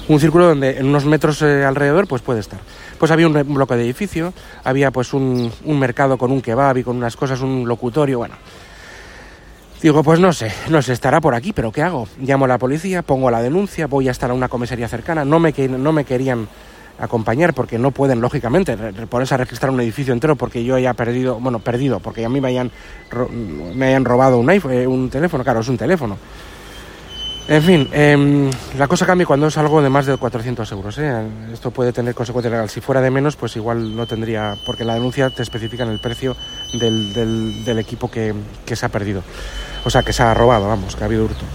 Un 0.08 0.22
círculo 0.22 0.48
donde 0.48 0.78
en 0.78 0.86
unos 0.86 1.04
metros 1.04 1.42
eh, 1.42 1.66
alrededor 1.66 2.08
pues 2.08 2.22
puede 2.22 2.40
estar. 2.40 2.62
Pues 2.98 3.12
había 3.12 3.28
un, 3.28 3.36
un 3.36 3.56
bloque 3.56 3.76
de 3.76 3.84
edificio, 3.84 4.34
había 4.64 4.90
pues 4.90 5.14
un, 5.14 5.52
un 5.66 5.80
mercado 5.80 6.18
con 6.18 6.32
un 6.32 6.42
kebab 6.42 6.78
y 6.78 6.84
con 6.86 6.96
unas 6.96 7.18
cosas, 7.18 7.42
un 7.42 7.68
locutorio, 7.68 8.20
bueno. 8.20 8.36
Digo, 9.82 10.02
pues 10.02 10.22
no 10.22 10.32
sé, 10.32 10.50
no 10.70 10.82
sé, 10.82 10.94
estará 10.94 11.20
por 11.20 11.36
aquí, 11.36 11.52
pero 11.52 11.74
¿qué 11.74 11.82
hago? 11.82 12.08
Llamo 12.22 12.46
a 12.46 12.48
la 12.48 12.58
policía, 12.58 13.02
pongo 13.02 13.30
la 13.30 13.42
denuncia, 13.42 13.88
voy 13.88 14.08
a 14.08 14.12
estar 14.12 14.32
a 14.32 14.34
una 14.34 14.48
comisaría 14.48 14.88
cercana, 14.88 15.26
no 15.26 15.40
me, 15.40 15.52
no 15.68 15.92
me 15.92 16.06
querían 16.06 16.48
acompañar 17.00 17.54
porque 17.54 17.78
no 17.78 17.92
pueden, 17.92 18.22
lógicamente, 18.22 18.76
ponerse 19.10 19.36
a 19.36 19.38
registrar 19.38 19.72
un 19.72 19.80
edificio 19.82 20.14
entero 20.14 20.36
porque 20.36 20.64
yo 20.64 20.76
haya 20.76 20.94
perdido, 20.94 21.40
bueno, 21.40 21.60
perdido, 21.60 22.00
porque 22.00 22.26
a 22.26 22.30
mí 22.30 22.42
me 22.42 22.50
hayan, 22.50 22.72
me 23.76 23.88
hayan 23.88 24.06
robado 24.06 24.38
un, 24.40 24.50
iPhone, 24.50 24.72
eh, 24.74 24.88
un 24.88 25.10
teléfono, 25.10 25.44
claro, 25.44 25.60
es 25.62 25.68
un 25.70 25.78
teléfono. 25.78 26.18
En 27.50 27.64
fin, 27.64 27.88
em, 27.94 28.50
la 28.78 28.90
cosa 28.90 29.06
cambia 29.06 29.26
cuando 29.26 29.48
es 29.48 29.58
algo 29.58 29.82
de 29.82 29.88
más 29.90 30.06
de 30.06 30.18
400 30.18 30.70
euros. 30.74 30.98
¿eh? 30.98 31.26
Esto 31.54 31.72
puede 31.72 31.94
tener 31.94 32.14
consecuencias 32.14 32.52
legales. 32.52 32.74
Si 32.74 32.82
fuera 32.82 33.00
de 33.00 33.10
menos, 33.10 33.38
pues 33.38 33.56
igual 33.56 33.96
no 33.96 34.06
tendría, 34.06 34.56
porque 34.66 34.84
la 34.84 34.96
denuncia 34.96 35.30
te 35.30 35.44
especifica 35.44 35.84
en 35.84 35.92
el 35.92 36.00
precio 36.00 36.36
del, 36.78 37.14
del- 37.14 37.64
del 37.64 37.80
equipo 37.80 38.12
que, 38.12 38.34
que 38.66 38.76
se 38.76 38.86
ha 38.86 38.90
perdido. 38.90 39.24
O 39.86 39.90
sea, 39.90 40.04
que 40.04 40.12
se 40.12 40.24
ha 40.24 40.34
robado, 40.34 40.68
vamos, 40.68 40.98
que 40.98 41.04
ha 41.04 41.06
habido 41.06 41.24
hurto. 41.24 41.46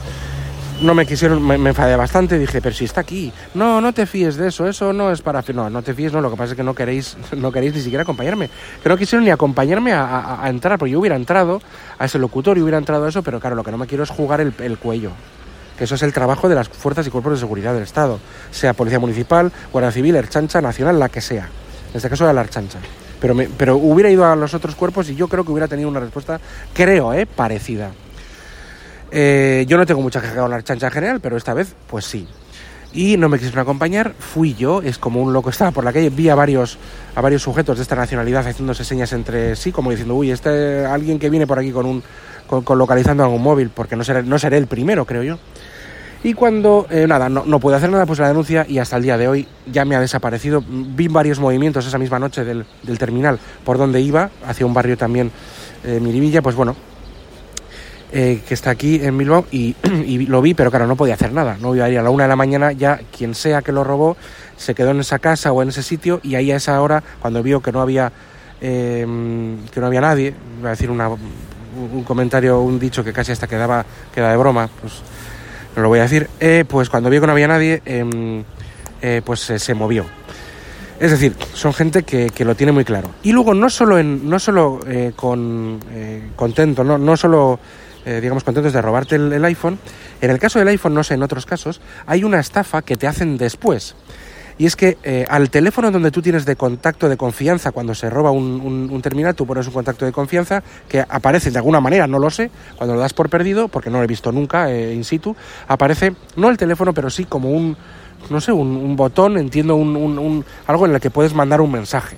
No 0.82 0.94
me 0.94 1.06
quisieron, 1.06 1.46
me, 1.46 1.54
enfadé 1.54 1.94
bastante, 1.94 2.38
dije, 2.38 2.60
pero 2.60 2.74
si 2.74 2.84
está 2.84 3.02
aquí. 3.02 3.32
No, 3.54 3.80
no 3.80 3.92
te 3.92 4.04
fíes 4.04 4.36
de 4.36 4.48
eso, 4.48 4.66
eso 4.66 4.92
no 4.92 5.12
es 5.12 5.22
para... 5.22 5.42
fi-". 5.42 5.52
No, 5.52 5.70
no 5.70 5.82
te 5.82 5.94
fíes, 5.94 6.12
no, 6.12 6.20
lo 6.20 6.30
que 6.30 6.36
pasa 6.36 6.52
es 6.52 6.56
que 6.56 6.64
no 6.64 6.74
queréis, 6.74 7.16
no 7.36 7.52
queréis 7.52 7.74
ni 7.74 7.80
siquiera 7.80 8.02
acompañarme. 8.02 8.50
Que 8.82 8.88
no 8.88 8.96
quisieron 8.96 9.24
ni 9.24 9.30
acompañarme 9.30 9.92
a, 9.92 10.42
entrar, 10.46 10.78
porque 10.78 10.90
yo 10.92 10.98
hubiera 11.00 11.14
entrado 11.16 11.62
a 11.98 12.04
ese 12.06 12.18
locutorio, 12.18 12.64
hubiera 12.64 12.78
entrado 12.78 13.04
a 13.04 13.08
eso, 13.08 13.22
pero 13.22 13.38
claro, 13.38 13.54
lo 13.54 13.62
que 13.62 13.70
no 13.70 13.78
me 13.78 13.86
quiero 13.86 14.02
es 14.02 14.10
jugar 14.10 14.40
el, 14.40 14.52
el 14.58 14.78
cuello 14.78 15.12
que 15.78 15.84
eso 15.84 15.94
es 15.94 16.02
el 16.02 16.12
trabajo 16.12 16.50
de 16.50 16.54
las 16.54 16.68
fuerzas 16.68 17.06
y 17.06 17.10
cuerpos 17.10 17.32
de 17.32 17.38
seguridad 17.38 17.72
del 17.72 17.82
Estado, 17.84 18.18
sea 18.50 18.74
Policía 18.74 18.98
Municipal, 19.00 19.50
Guardia 19.72 19.90
Civil, 19.90 20.14
Erchancha, 20.16 20.60
Nacional, 20.60 20.98
la 20.98 21.08
que 21.08 21.22
sea. 21.22 21.44
En 21.90 21.96
este 21.96 22.10
caso 22.10 22.24
era 22.24 22.32
la 22.34 22.42
Erchancha. 22.42 22.78
Pero, 23.20 23.34
me- 23.34 23.48
pero 23.48 23.76
hubiera 23.78 24.10
ido 24.10 24.24
a 24.26 24.36
los 24.36 24.52
otros 24.52 24.74
cuerpos 24.74 25.08
y 25.08 25.14
yo 25.14 25.28
creo 25.28 25.44
que 25.44 25.50
hubiera 25.50 25.68
tenido 25.68 25.88
una 25.88 26.00
respuesta, 26.00 26.38
creo, 26.74 27.14
¿eh? 27.14 27.24
parecida. 27.24 27.90
Eh, 29.14 29.66
yo 29.68 29.76
no 29.76 29.84
tengo 29.84 30.00
mucha 30.00 30.22
queja 30.22 30.34
con 30.34 30.50
la 30.50 30.56
Erchancha 30.56 30.86
en 30.86 30.92
general, 30.92 31.20
pero 31.20 31.36
esta 31.36 31.52
vez, 31.52 31.74
pues 31.86 32.06
sí. 32.06 32.26
Y 32.94 33.16
no 33.18 33.28
me 33.28 33.38
quisieron 33.38 33.60
acompañar, 33.60 34.14
fui 34.18 34.54
yo, 34.54 34.82
es 34.82 34.98
como 34.98 35.22
un 35.22 35.32
loco, 35.32 35.50
estaba 35.50 35.70
por 35.70 35.84
la 35.84 35.92
calle, 35.92 36.10
vi 36.10 36.28
a 36.28 36.34
varios, 36.34 36.78
a 37.14 37.20
varios 37.20 37.42
sujetos 37.42 37.76
de 37.76 37.82
esta 37.82 37.94
nacionalidad 37.94 38.46
haciéndose 38.46 38.84
señas 38.84 39.12
entre 39.12 39.54
sí, 39.56 39.70
como 39.70 39.90
diciendo, 39.90 40.14
uy, 40.14 40.30
este 40.30 40.84
alguien 40.84 41.18
que 41.18 41.30
viene 41.30 41.46
por 41.46 41.58
aquí 41.58 41.72
con 41.72 41.86
un 41.86 42.02
con 42.46 42.78
localizando 42.78 43.22
algún 43.22 43.42
móvil, 43.42 43.70
porque 43.70 43.96
no 43.96 44.04
seré, 44.04 44.22
no 44.22 44.38
seré 44.38 44.58
el 44.58 44.66
primero, 44.66 45.06
creo 45.06 45.22
yo. 45.22 45.38
Y 46.24 46.34
cuando, 46.34 46.86
eh, 46.90 47.06
nada, 47.08 47.28
no, 47.28 47.44
no 47.46 47.58
pude 47.58 47.76
hacer 47.76 47.90
nada, 47.90 48.06
pues 48.06 48.18
la 48.18 48.28
denuncia 48.28 48.64
y 48.68 48.78
hasta 48.78 48.96
el 48.96 49.02
día 49.02 49.16
de 49.16 49.26
hoy 49.26 49.48
ya 49.66 49.84
me 49.84 49.96
ha 49.96 50.00
desaparecido. 50.00 50.62
Vi 50.66 51.08
varios 51.08 51.40
movimientos 51.40 51.86
esa 51.86 51.98
misma 51.98 52.18
noche 52.18 52.44
del, 52.44 52.64
del 52.82 52.98
terminal 52.98 53.38
por 53.64 53.78
donde 53.78 54.00
iba, 54.00 54.30
hacia 54.46 54.66
un 54.66 54.74
barrio 54.74 54.96
también, 54.96 55.32
eh, 55.84 55.98
Miribilla, 56.00 56.42
pues 56.42 56.54
bueno, 56.54 56.76
eh, 58.14 58.42
que 58.46 58.52
está 58.52 58.68
aquí 58.68 59.00
en 59.02 59.16
Bilbao 59.16 59.46
y, 59.52 59.74
lo 60.26 60.42
vi, 60.42 60.52
pero 60.52 60.70
claro, 60.70 60.86
no 60.86 60.96
podía 60.96 61.14
hacer 61.14 61.32
nada. 61.32 61.56
No 61.58 61.74
iba 61.74 61.86
a 61.86 61.90
ir 61.90 61.98
a 61.98 62.02
la 62.02 62.10
una 62.10 62.24
de 62.24 62.28
la 62.28 62.36
mañana, 62.36 62.72
ya 62.72 63.00
quien 63.16 63.34
sea 63.34 63.62
que 63.62 63.72
lo 63.72 63.84
robó 63.84 64.18
se 64.58 64.74
quedó 64.74 64.90
en 64.90 65.00
esa 65.00 65.18
casa 65.18 65.50
o 65.50 65.62
en 65.62 65.70
ese 65.70 65.82
sitio 65.82 66.20
y 66.22 66.34
ahí 66.34 66.52
a 66.52 66.56
esa 66.56 66.80
hora, 66.82 67.02
cuando 67.20 67.42
vio 67.42 67.62
que 67.62 67.72
no 67.72 67.80
había, 67.80 68.12
eh, 68.60 69.06
que 69.72 69.80
no 69.80 69.86
había 69.86 70.02
nadie, 70.02 70.34
iba 70.60 70.68
a 70.68 70.72
decir 70.72 70.90
una, 70.90 71.08
un 71.08 72.04
comentario, 72.04 72.60
un 72.60 72.78
dicho 72.78 73.02
que 73.02 73.14
casi 73.14 73.32
hasta 73.32 73.46
quedaba, 73.46 73.86
queda 74.14 74.30
de 74.30 74.36
broma, 74.36 74.68
pues 74.80 74.92
no 75.74 75.80
lo 75.80 75.88
voy 75.88 76.00
a 76.00 76.02
decir, 76.02 76.28
eh, 76.38 76.66
pues 76.68 76.90
cuando 76.90 77.08
vio 77.08 77.18
que 77.22 77.26
no 77.26 77.32
había 77.32 77.48
nadie, 77.48 77.80
em, 77.86 78.44
pues 79.24 79.40
se 79.40 79.74
movió. 79.74 80.04
Es 81.00 81.10
decir, 81.10 81.34
son 81.54 81.72
gente 81.72 82.02
que, 82.02 82.28
que 82.28 82.44
lo 82.44 82.54
tiene 82.54 82.72
muy 82.72 82.84
claro. 82.84 83.10
Y 83.22 83.32
luego 83.32 83.54
no 83.54 83.70
solo, 83.70 83.98
en, 83.98 84.28
no 84.28 84.38
solo 84.38 84.80
con 85.16 85.80
contento, 86.36 86.84
no, 86.84 86.98
no 86.98 87.16
solo 87.16 87.58
eh, 88.06 88.20
digamos 88.20 88.44
contentos 88.44 88.72
de 88.72 88.82
robarte 88.82 89.16
el, 89.16 89.44
iPhone, 89.44 89.78
en 90.20 90.30
el 90.30 90.38
caso 90.38 90.58
del 90.58 90.68
iPhone, 90.68 90.94
no 90.94 91.02
sé, 91.04 91.14
en 91.14 91.22
otros 91.22 91.46
casos, 91.46 91.80
hay 92.06 92.24
una 92.24 92.40
estafa 92.40 92.82
que 92.82 92.96
te 92.96 93.06
hacen 93.06 93.36
después. 93.38 93.94
Y 94.58 94.66
es 94.66 94.76
que 94.76 94.98
eh, 95.02 95.24
al 95.30 95.48
teléfono 95.50 95.90
donde 95.90 96.10
tú 96.10 96.20
tienes 96.20 96.44
de 96.44 96.56
contacto 96.56 97.08
de 97.08 97.16
confianza 97.16 97.72
cuando 97.72 97.94
se 97.94 98.10
roba 98.10 98.30
un, 98.30 98.88
un- 98.92 99.02
terminal, 99.02 99.34
tú 99.34 99.46
pones 99.46 99.66
un 99.66 99.72
contacto 99.72 100.04
de 100.04 100.12
confianza 100.12 100.62
que 100.88 101.00
aparece 101.08 101.50
de 101.50 101.58
alguna 101.58 101.80
manera, 101.80 102.06
no 102.06 102.18
lo 102.18 102.28
sé, 102.30 102.50
cuando 102.76 102.94
lo 102.94 103.00
das 103.00 103.14
por 103.14 103.30
perdido, 103.30 103.68
porque 103.68 103.88
no 103.90 103.98
lo 103.98 104.04
he 104.04 104.06
visto 104.06 104.30
nunca 104.30 104.70
eh, 104.70 104.92
in 104.94 105.04
situ, 105.04 105.34
aparece 105.68 106.14
no 106.36 106.50
el 106.50 106.58
teléfono, 106.58 106.92
pero 106.92 107.08
sí 107.08 107.24
como 107.24 107.50
un, 107.50 107.76
no 108.30 108.40
sé, 108.40 108.52
un, 108.52 108.68
un 108.76 108.94
botón, 108.94 109.38
entiendo, 109.38 109.74
un- 109.74 110.44
algo 110.66 110.86
en 110.86 110.94
el 110.94 111.00
que 111.00 111.10
puedes 111.10 111.34
mandar 111.34 111.60
un 111.62 111.72
mensaje 111.72 112.16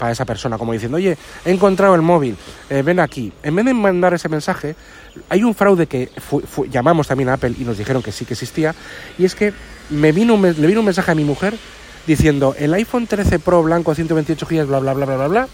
para 0.00 0.12
esa 0.12 0.24
persona, 0.24 0.56
como 0.58 0.72
diciendo, 0.72 0.96
oye, 0.96 1.16
he 1.44 1.50
encontrado 1.52 1.94
el 1.94 2.00
móvil, 2.02 2.34
eh, 2.70 2.80
ven 2.82 2.98
aquí. 2.98 3.30
En 3.42 3.54
vez 3.54 3.66
de 3.66 3.74
mandar 3.74 4.14
ese 4.14 4.28
mensaje, 4.30 4.74
hay 5.28 5.44
un 5.44 5.54
fraude 5.54 5.86
que 5.86 6.08
fu- 6.18 6.42
llamamos 6.64 7.06
también 7.06 7.28
a 7.28 7.34
Apple 7.34 7.54
y 7.58 7.64
nos 7.64 7.76
dijeron 7.76 8.02
que 8.02 8.10
sí 8.10 8.24
que 8.24 8.32
existía, 8.32 8.74
y 9.18 9.26
es 9.26 9.34
que 9.34 9.52
me 9.90 10.10
vino 10.12 10.34
un, 10.34 10.42
le 10.42 10.66
vino 10.66 10.80
un 10.80 10.86
mensaje 10.86 11.10
a 11.10 11.14
mi 11.14 11.24
mujer 11.24 11.54
diciendo, 12.06 12.54
el 12.58 12.72
iPhone 12.74 13.06
13 13.06 13.38
Pro 13.40 13.62
blanco 13.62 13.94
128 13.94 14.46
GB, 14.46 14.64
bla, 14.66 14.78
bla, 14.80 14.94
bla, 14.94 15.04
bla, 15.04 15.16
bla, 15.16 15.28
bla. 15.28 15.48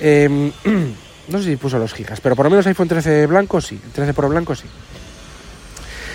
em, 0.00 0.52
no 1.28 1.38
sé 1.38 1.44
si 1.44 1.56
puso 1.56 1.76
los 1.78 1.92
gigas, 1.92 2.20
pero 2.20 2.36
por 2.36 2.46
lo 2.46 2.50
menos 2.50 2.66
iPhone 2.68 2.86
13 2.86 3.26
blanco 3.26 3.60
sí, 3.60 3.80
el 3.84 3.90
13 3.90 4.14
Pro 4.14 4.28
blanco 4.28 4.54
sí. 4.54 4.66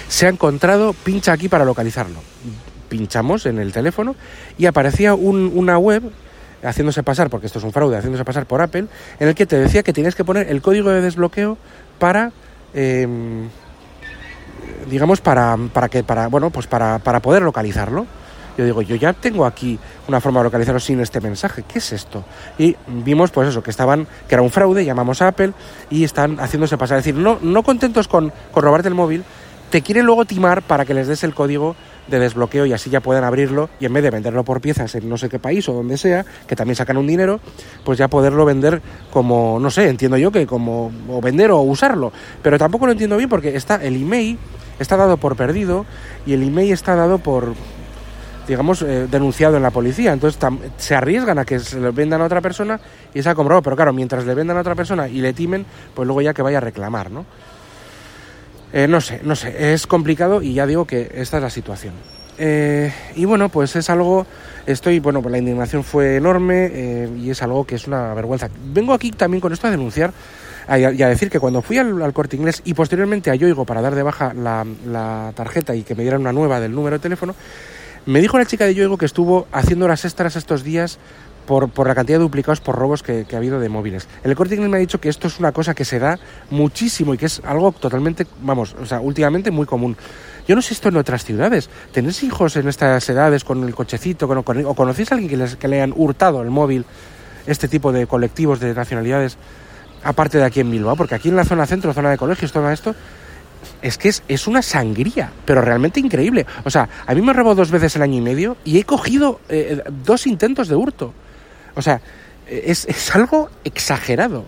Se 0.08 0.26
ha 0.26 0.30
encontrado, 0.30 0.94
pincha 0.94 1.34
aquí 1.34 1.50
para 1.50 1.66
localizarlo. 1.66 2.22
Pinchamos 2.90 3.46
en 3.46 3.60
el 3.60 3.72
teléfono 3.72 4.16
y 4.58 4.66
aparecía 4.66 5.14
un- 5.16 5.52
una 5.54 5.78
web 5.78 6.04
haciéndose 6.64 7.04
pasar, 7.04 7.30
porque 7.30 7.48
esto 7.48 7.60
es 7.60 7.66
un 7.66 7.72
fraude, 7.72 7.98
haciéndose 7.98 8.26
pasar 8.26 8.46
por 8.46 8.62
Apple, 8.62 8.86
en 9.20 9.28
el 9.28 9.36
que 9.36 9.46
te 9.46 9.58
decía 9.58 9.84
que 9.84 9.94
tienes 9.94 10.16
que 10.16 10.24
poner 10.24 10.50
el 10.50 10.62
código 10.62 10.90
de 10.90 11.02
desbloqueo 11.02 11.58
para, 12.00 12.32
em, 12.74 13.48
digamos, 14.90 15.22
para, 15.22 15.58
para 15.74 15.90
que, 15.90 16.04
para, 16.04 16.28
bueno, 16.28 16.50
pues 16.50 16.68
para, 16.68 17.00
para 17.00 17.22
poder 17.22 17.42
localizarlo. 17.44 18.06
Yo 18.58 18.66
digo, 18.66 18.82
yo 18.82 18.96
ya 18.98 19.14
tengo 19.14 19.46
aquí 19.46 19.80
una 20.08 20.20
forma 20.20 20.42
de 20.42 20.46
localizarlo 20.46 20.80
sin 20.80 21.00
este 21.00 21.22
mensaje. 21.22 21.64
¿Qué 21.64 21.80
es 21.80 21.94
esto? 21.94 22.26
Y 22.58 22.76
vimos, 22.88 23.32
pues 23.32 23.48
eso, 23.48 23.64
que 23.64 23.72
estaban, 23.72 24.08
que 24.28 24.36
era 24.36 24.42
un 24.42 24.52
fraude, 24.52 24.84
llamamos 24.84 25.22
a 25.22 25.30
Apple 25.30 25.54
y 25.90 26.04
están 26.04 26.38
haciéndose 26.38 26.78
pasar. 26.78 26.98
Es 26.98 27.06
decir, 27.06 27.20
no, 27.20 27.40
no 27.42 27.64
contentos 27.64 28.10
con, 28.10 28.34
con 28.52 28.64
robarte 28.64 28.90
el 28.90 28.94
móvil, 28.94 29.24
te 29.70 29.82
quieren 29.82 30.06
luego 30.06 30.26
timar 30.26 30.62
para 30.62 30.84
que 30.84 30.94
les 30.94 31.08
des 31.08 31.24
el 31.24 31.34
código 31.34 31.76
de 32.08 32.20
desbloqueo 32.20 32.66
y 32.66 32.74
así 32.74 32.90
ya 32.90 33.00
puedan 33.00 33.24
abrirlo 33.24 33.70
y 33.80 33.86
en 33.86 33.94
vez 33.94 34.04
de 34.04 34.10
venderlo 34.10 34.44
por 34.44 34.62
piezas 34.62 34.94
en 34.96 35.08
no 35.08 35.18
sé 35.18 35.30
qué 35.30 35.40
país 35.40 35.68
o 35.70 35.74
donde 35.74 35.98
sea, 35.98 36.26
que 36.48 36.56
también 36.56 36.76
sacan 36.76 36.98
un 36.98 37.08
dinero, 37.08 37.40
pues 37.84 37.98
ya 37.98 38.08
poderlo 38.08 38.46
vender 38.46 38.82
como, 39.12 39.60
no 39.60 39.70
sé, 39.70 39.88
entiendo 39.88 40.18
yo 40.18 40.32
que 40.32 40.46
como, 40.46 40.92
o 41.10 41.22
vender 41.22 41.52
o 41.52 41.62
usarlo. 41.62 42.12
Pero 42.42 42.58
tampoco 42.58 42.86
lo 42.86 42.92
entiendo 42.92 43.18
bien 43.18 43.30
porque 43.30 43.56
está 43.56 43.76
el 43.76 43.96
email 43.96 44.38
está 44.82 44.98
dado 44.98 45.18
por 45.18 45.36
perdido 45.36 45.86
y 46.26 46.34
el 46.34 46.44
email 46.44 46.74
está 46.74 46.96
dado 46.96 47.20
por, 47.20 47.54
digamos, 48.48 48.82
eh, 48.82 49.08
denunciado 49.10 49.58
en 49.58 49.64
la 49.64 49.72
policía. 49.72 50.12
Entonces 50.12 50.40
se 50.78 50.96
arriesgan 50.96 51.38
a 51.40 51.46
que 51.46 51.60
se 51.60 51.80
lo 51.80 51.94
vendan 51.94 52.22
a 52.22 52.26
otra 52.26 52.42
persona 52.42 52.80
y 53.14 53.22
se 53.22 53.30
ha 53.30 53.36
comprado. 53.36 53.62
Pero 53.62 53.76
claro, 53.76 53.94
mientras 53.94 54.26
le 54.26 54.34
vendan 54.34 54.58
a 54.58 54.62
otra 54.62 54.76
persona 54.76 55.08
y 55.08 55.22
le 55.22 55.34
timen, 55.34 55.66
pues 55.94 56.06
luego 56.08 56.22
ya 56.22 56.34
que 56.34 56.42
vaya 56.42 56.58
a 56.58 56.62
reclamar, 56.62 57.12
¿no? 57.12 57.26
Eh, 58.74 58.88
no 58.88 59.02
sé, 59.02 59.20
no 59.24 59.36
sé, 59.36 59.74
es 59.74 59.86
complicado 59.86 60.42
y 60.42 60.54
ya 60.54 60.66
digo 60.66 60.86
que 60.86 61.12
esta 61.16 61.38
es 61.38 61.44
la 61.44 61.50
situación. 61.50 61.94
Eh, 62.38 62.92
y 63.16 63.26
bueno, 63.26 63.50
pues 63.50 63.76
es 63.76 63.90
algo, 63.90 64.26
estoy, 64.66 65.00
bueno, 65.00 65.22
pues 65.22 65.32
la 65.32 65.38
indignación 65.38 65.84
fue 65.84 66.16
enorme 66.16 66.70
eh, 66.74 67.10
y 67.18 67.30
es 67.30 67.42
algo 67.44 67.66
que 67.66 67.76
es 67.76 67.86
una 67.88 68.14
vergüenza. 68.14 68.50
Vengo 68.74 68.94
aquí 68.94 69.12
también 69.12 69.42
con 69.42 69.52
esto 69.54 69.68
a 69.68 69.72
denunciar 69.72 70.14
a- 70.68 70.80
y 70.80 71.02
a, 71.04 71.08
decir 71.10 71.30
que 71.30 71.40
cuando 71.40 71.62
fui 71.62 71.78
al, 71.78 72.02
al 72.02 72.14
corte 72.14 72.38
inglés 72.38 72.62
y 72.64 72.74
posteriormente 72.74 73.30
a 73.30 73.36
Yoigo 73.36 73.66
para 73.66 73.82
dar 73.82 73.94
de 73.94 74.04
baja 74.04 74.34
la, 74.34 74.66
la 74.88 75.34
tarjeta 75.36 75.76
y 75.76 75.84
que 75.84 75.94
me 75.96 76.04
dieran 76.04 76.22
una 76.22 76.32
nueva 76.34 76.60
del 76.60 76.74
número 76.74 76.98
de 76.98 77.02
teléfono, 77.02 77.36
me 78.06 78.22
dijo 78.22 78.38
la 78.40 78.46
chica 78.46 78.66
de 78.66 78.74
Yoigo 78.74 78.98
que 78.98 79.06
estuvo 79.06 79.48
haciendo 79.52 79.86
horas 79.86 80.06
extras 80.06 80.36
estos 80.36 80.64
días 80.64 80.98
por, 81.46 81.70
por 81.70 81.88
la 81.88 81.96
cantidad 81.96 82.18
de 82.18 82.24
duplicados 82.24 82.62
por 82.62 82.76
robos 82.76 83.04
que, 83.04 83.26
ha 83.32 83.38
habido 83.38 83.60
de 83.60 83.70
móviles. 83.70 84.08
El 84.24 84.36
corte 84.36 84.56
inglés 84.56 84.70
me 84.70 84.78
ha 84.78 84.80
dicho 84.80 85.00
que 85.00 85.10
esto 85.10 85.28
es 85.28 85.40
una 85.40 85.52
cosa 85.52 85.74
que 85.74 85.86
se 85.86 86.00
da 86.00 86.20
muchísimo 86.50 87.14
y 87.14 87.18
que 87.18 87.26
es 87.26 87.42
algo 87.46 87.72
totalmente, 87.72 88.26
vamos, 88.42 88.76
o 88.82 88.86
sea, 88.86 89.00
últimamente 89.00 89.52
muy 89.52 89.66
común. 89.66 89.98
Yo 90.48 90.56
no 90.56 90.62
sé 90.62 90.74
esto 90.74 90.90
en 90.90 90.98
otras 90.98 91.24
ciudades. 91.24 91.70
¿Tenéis 91.92 92.24
hijos 92.24 92.56
en 92.56 92.68
estas 92.68 93.08
edades 93.10 93.44
con 93.44 93.64
el 93.64 93.76
cochecito 93.76 94.28
con, 94.28 94.66
o 94.66 94.74
conocéis 94.74 95.12
a 95.12 95.16
alguien 95.16 95.30
que, 95.30 95.38
les, 95.38 95.56
que 95.56 95.68
le 95.68 95.78
hayan 95.78 95.94
hurtado 95.96 96.42
el 96.42 96.50
móvil, 96.50 96.86
este 97.46 97.68
tipo 97.68 97.92
de 97.92 98.08
colectivos 98.08 98.60
de 98.60 98.74
nacionalidades, 98.74 99.38
aparte 100.04 100.38
de 100.38 100.46
aquí 100.46 100.60
en 100.60 100.72
Bilbao? 100.72 100.96
Porque 100.96 101.16
aquí 101.16 101.30
en 101.30 101.36
la 101.36 101.46
zona 101.46 101.66
centro, 101.66 101.94
zona 101.94 102.10
de 102.10 102.18
colegios, 102.18 102.52
todo 102.52 102.70
esto, 102.70 102.96
es 103.82 103.98
que 103.98 104.10
es, 104.10 104.24
es 104.28 104.48
una 104.48 104.62
sangría, 104.62 105.32
pero 105.46 105.62
realmente 105.62 106.00
increíble. 106.00 106.46
O 106.64 106.70
sea, 106.70 106.88
a 107.06 107.14
mí 107.14 107.22
me 107.22 107.34
robó 107.34 107.56
dos 107.56 107.72
veces 107.72 107.96
el 107.96 108.02
año 108.02 108.18
y 108.18 108.22
medio 108.22 108.58
y 108.64 108.80
he 108.80 108.84
cogido 108.84 109.40
eh, 109.50 109.82
dos 110.04 110.28
intentos 110.28 110.68
de 110.68 110.76
hurto. 110.76 111.14
O 111.76 111.82
sea, 111.82 112.02
es, 112.48 112.86
es 112.86 113.16
algo 113.16 113.50
exagerado. 113.64 114.46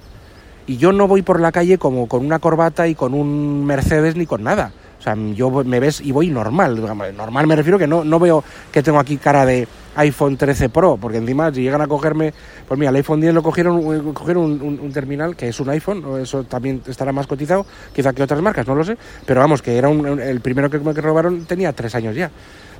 Y 0.65 0.77
yo 0.77 0.91
no 0.93 1.07
voy 1.07 1.21
por 1.21 1.39
la 1.41 1.51
calle 1.51 1.77
como 1.77 2.07
con 2.07 2.25
una 2.25 2.39
corbata 2.39 2.87
y 2.87 2.95
con 2.95 3.13
un 3.13 3.65
Mercedes 3.65 4.15
ni 4.15 4.25
con 4.25 4.43
nada. 4.43 4.71
O 4.99 5.01
sea, 5.03 5.15
yo 5.15 5.49
me 5.65 5.81
ves 5.81 5.99
y 5.99 6.13
voy 6.13 6.29
normal. 6.29 6.79
Normal 7.17 7.47
me 7.47 7.55
refiero 7.57 7.77
que 7.77 7.87
no, 7.87 8.05
no 8.05 8.19
veo 8.19 8.41
que 8.71 8.81
tengo 8.81 8.99
aquí 8.99 9.17
cara 9.17 9.45
de 9.45 9.67
iPhone 9.95 10.37
13 10.37 10.69
Pro, 10.69 10.97
porque 10.97 11.17
encima 11.17 11.53
si 11.53 11.61
llegan 11.61 11.81
a 11.81 11.87
cogerme, 11.87 12.33
pues 12.67 12.79
mira, 12.79 12.89
el 12.89 12.95
iPhone 12.95 13.19
10 13.19 13.33
lo 13.33 13.43
cogieron, 13.43 13.79
eh, 13.93 14.13
cogieron 14.13 14.43
un, 14.61 14.91
terminal 14.93 15.35
que 15.35 15.49
es 15.49 15.59
un 15.59 15.69
iPhone, 15.69 16.03
eso 16.21 16.45
también 16.45 16.81
estará 16.87 17.11
más 17.11 17.27
cotizado, 17.27 17.65
quizá 17.93 18.13
que 18.13 18.23
otras 18.23 18.41
marcas, 18.41 18.65
no 18.65 18.73
lo 18.75 18.83
sé, 18.85 18.97
pero 19.25 19.41
vamos, 19.41 19.61
que 19.61 19.77
era 19.77 19.89
un- 19.89 20.19
el 20.19 20.39
primero 20.39 20.69
que 20.69 20.79
me 20.79 20.93
robaron 20.93 21.45
tenía 21.45 21.73
tres 21.73 21.93
años 21.95 22.15
ya. 22.15 22.31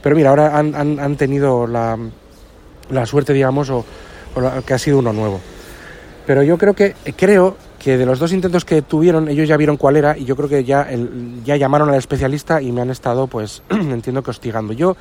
Pero 0.01 0.15
mira, 0.15 0.29
ahora 0.29 0.57
han, 0.57 0.73
han- 0.73 0.99
han 0.99 1.15
tenido 1.17 1.67
la, 1.67 1.99
la 2.89 3.05
suerte, 3.05 3.33
digamos, 3.33 3.69
o, 3.69 3.85
que 4.65 4.73
ha 4.73 4.77
sido 4.77 4.99
uno 4.99 5.13
nuevo. 5.13 5.39
Pero 6.25 6.43
yo 6.43 6.57
creo 6.57 6.73
que 6.73 6.95
creo 7.17 7.57
que 7.79 7.97
de 7.97 8.05
los 8.05 8.17
dos 8.19 8.31
intentos 8.31 8.63
que 8.63 8.81
tuvieron, 8.81 9.27
ellos 9.27 9.47
ya 9.47 9.57
vieron 9.57 9.75
cuál 9.75 9.97
era 9.97 10.17
y 10.17 10.23
yo 10.23 10.35
creo 10.37 10.47
que 10.47 10.63
ya, 10.63 10.83
el- 10.83 11.41
ya 11.43 11.57
llamaron 11.57 11.89
al 11.89 11.95
especialista 11.95 12.61
y 12.61 12.71
me 12.71 12.79
han 12.81 12.89
estado, 12.89 13.27
pues, 13.27 13.61
entiendo 13.69 14.23
que 14.23 14.31
hostigando. 14.31 14.71
Yo 14.73 14.95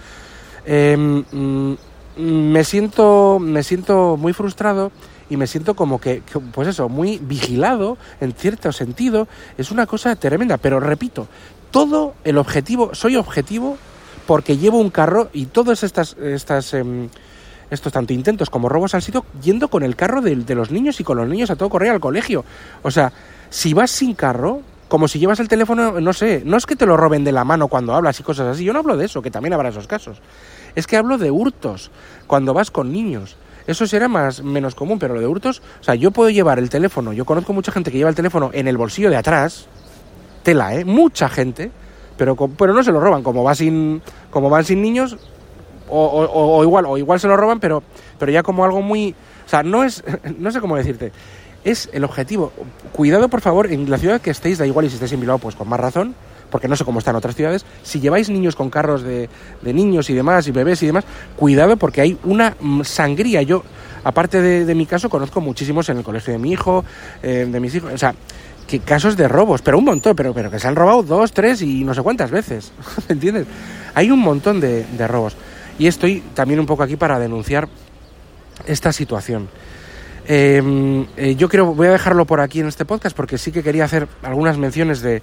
eh, 0.66 0.96
mm, 0.96 1.72
me 2.16 2.64
siento 2.64 3.38
me 3.40 3.62
siento 3.62 4.16
muy 4.16 4.32
frustrado 4.32 4.90
y 5.30 5.36
me 5.36 5.46
siento 5.46 5.74
como 5.74 6.00
que, 6.00 6.22
que, 6.30 6.38
pues 6.40 6.68
eso, 6.68 6.88
muy 6.88 7.18
vigilado 7.22 7.96
en 8.20 8.32
cierto 8.32 8.72
sentido. 8.72 9.28
Es 9.56 9.70
una 9.70 9.86
cosa 9.86 10.14
tremenda, 10.16 10.58
pero 10.58 10.80
repito, 10.80 11.28
todo 11.70 12.14
el 12.24 12.36
objetivo, 12.36 12.94
soy 12.94 13.16
objetivo 13.16 13.78
porque 14.26 14.58
llevo 14.58 14.78
un 14.78 14.90
carro 14.90 15.30
y 15.32 15.46
todas 15.46 15.84
estas, 15.84 16.16
estas 16.18 16.74
em, 16.74 17.08
estos 17.72 17.92
tanto 17.92 18.12
intentos 18.12 18.50
como 18.50 18.68
robos 18.68 18.94
han 18.94 19.00
sido 19.00 19.24
yendo 19.42 19.68
con 19.68 19.82
el 19.82 19.96
carro 19.96 20.20
de, 20.20 20.36
los 20.54 20.70
niños 20.70 21.00
y 21.00 21.04
con 21.04 21.16
los 21.16 21.26
niños 21.26 21.50
a 21.50 21.56
todo 21.56 21.70
correr 21.70 21.90
al 21.90 22.00
colegio. 22.00 22.44
O 22.82 22.90
sea, 22.90 23.12
si 23.48 23.72
vas 23.72 23.90
sin 23.90 24.14
carro, 24.14 24.60
como 24.88 25.08
si 25.08 25.18
llevas 25.18 25.40
el 25.40 25.48
teléfono, 25.48 25.98
no 25.98 26.12
sé, 26.12 26.42
no 26.44 26.58
es 26.58 26.66
que 26.66 26.76
te 26.76 26.84
lo 26.84 26.98
roben 26.98 27.24
de 27.24 27.32
la 27.32 27.44
mano 27.44 27.68
cuando 27.68 27.94
hablas 27.94 28.20
y 28.20 28.22
cosas 28.22 28.48
así, 28.48 28.64
yo 28.64 28.74
no 28.74 28.80
hablo 28.80 28.98
de 28.98 29.06
eso, 29.06 29.22
que 29.22 29.30
también 29.30 29.54
habrá 29.54 29.70
esos 29.70 29.86
casos. 29.86 30.18
Es 30.74 30.86
que 30.86 30.98
hablo 30.98 31.16
de 31.16 31.30
hurtos, 31.30 31.90
cuando 32.26 32.52
vas 32.52 32.70
con 32.70 32.92
niños. 32.92 33.36
Eso 33.66 33.86
será 33.86 34.06
más 34.06 34.42
menos 34.42 34.74
común, 34.74 34.98
pero 34.98 35.14
lo 35.14 35.20
de 35.20 35.26
hurtos, 35.26 35.62
o 35.80 35.84
sea, 35.84 35.94
yo 35.94 36.10
puedo 36.10 36.28
llevar 36.28 36.58
el 36.58 36.68
teléfono, 36.68 37.14
yo 37.14 37.24
conozco 37.24 37.54
mucha 37.54 37.72
gente 37.72 37.90
que 37.90 37.96
lleva 37.96 38.10
el 38.10 38.16
teléfono 38.16 38.50
en 38.52 38.68
el 38.68 38.76
bolsillo 38.76 39.08
de 39.08 39.16
atrás, 39.16 39.66
tela, 40.42 40.74
¿eh? 40.74 40.84
Mucha 40.84 41.30
gente, 41.30 41.70
pero, 42.18 42.36
pero 42.36 42.74
no 42.74 42.82
se 42.82 42.92
lo 42.92 43.00
roban, 43.00 43.22
como 43.22 43.44
va 43.44 43.54
sin, 43.54 44.02
como 44.30 44.50
van 44.50 44.64
sin 44.64 44.82
niños, 44.82 45.16
o, 45.92 46.62
igual, 46.62 46.86
o 46.86 46.98
igual 46.98 47.20
se 47.20 47.28
lo 47.28 47.36
roban, 47.36 47.60
pero, 47.60 47.82
pero 48.18 48.32
ya 48.32 48.42
como 48.42 48.64
algo 48.64 48.80
muy, 48.80 49.14
o 49.44 49.48
sea, 49.48 49.62
no 49.62 49.84
es, 49.84 50.02
no 50.38 50.50
sé 50.50 50.60
cómo 50.60 50.76
decirte, 50.76 51.12
es 51.64 51.88
el 51.92 52.04
objetivo. 52.04 52.52
Cuidado, 52.92 53.28
por 53.28 53.40
favor, 53.40 53.70
en 53.70 53.88
la 53.90 53.98
ciudad 53.98 54.20
que 54.20 54.30
estéis, 54.30 54.58
da 54.58 54.66
igual 54.66 54.86
y 54.86 54.88
si 54.88 54.94
estáis 54.94 55.12
en 55.12 55.20
Bilbao, 55.20 55.38
pues 55.38 55.54
con 55.54 55.68
más 55.68 55.80
razón, 55.80 56.14
porque 56.50 56.68
no 56.68 56.76
sé 56.76 56.84
cómo 56.84 56.98
están 56.98 57.16
otras 57.16 57.34
ciudades. 57.34 57.64
Si 57.82 58.00
lleváis 58.00 58.28
niños 58.28 58.56
con 58.56 58.70
carros 58.70 59.02
de, 59.02 59.28
de 59.62 59.72
niños 59.72 60.10
y 60.10 60.14
demás, 60.14 60.46
y 60.48 60.50
bebés 60.50 60.82
y 60.82 60.86
demás, 60.86 61.04
cuidado 61.36 61.76
porque 61.76 62.00
hay 62.00 62.18
una 62.24 62.56
mm, 62.60 62.82
sangría. 62.82 63.42
Yo, 63.42 63.62
aparte 64.04 64.40
de, 64.40 64.74
mi 64.74 64.86
caso, 64.86 65.08
conozco 65.08 65.40
muchísimos 65.40 65.88
en 65.88 65.98
el 65.98 66.04
colegio 66.04 66.32
de 66.32 66.38
mi 66.38 66.52
hijo, 66.52 66.84
eh, 67.22 67.48
de 67.50 67.60
mis 67.60 67.74
hijos, 67.74 67.92
o 67.92 67.98
sea, 67.98 68.14
que 68.66 68.80
casos 68.80 69.16
de 69.16 69.28
robos, 69.28 69.62
pero 69.62 69.78
un 69.78 69.84
montón, 69.84 70.16
pero, 70.16 70.34
pero 70.34 70.50
que 70.50 70.58
se 70.58 70.68
han 70.68 70.76
robado 70.76 71.02
dos, 71.02 71.32
tres 71.32 71.62
y 71.62 71.84
no 71.84 71.94
sé 71.94 72.02
cuántas 72.02 72.30
veces, 72.30 72.72
¿entiendes? 73.08 73.46
Hay 73.94 74.10
un 74.10 74.20
montón 74.20 74.60
de 74.60 75.08
robos. 75.08 75.36
Y 75.78 75.86
estoy 75.86 76.22
también 76.34 76.60
un 76.60 76.66
poco 76.66 76.82
aquí 76.82 76.96
para 76.96 77.18
denunciar 77.18 77.68
esta 78.66 78.92
situación. 78.92 79.48
Eh, 80.26 81.06
eh, 81.16 81.34
yo 81.34 81.48
creo, 81.48 81.74
voy 81.74 81.88
a 81.88 81.92
dejarlo 81.92 82.26
por 82.26 82.40
aquí 82.40 82.60
en 82.60 82.68
este 82.68 82.84
podcast 82.84 83.16
porque 83.16 83.38
sí 83.38 83.50
que 83.50 83.62
quería 83.62 83.84
hacer 83.84 84.06
algunas 84.22 84.56
menciones 84.56 85.00
de, 85.00 85.20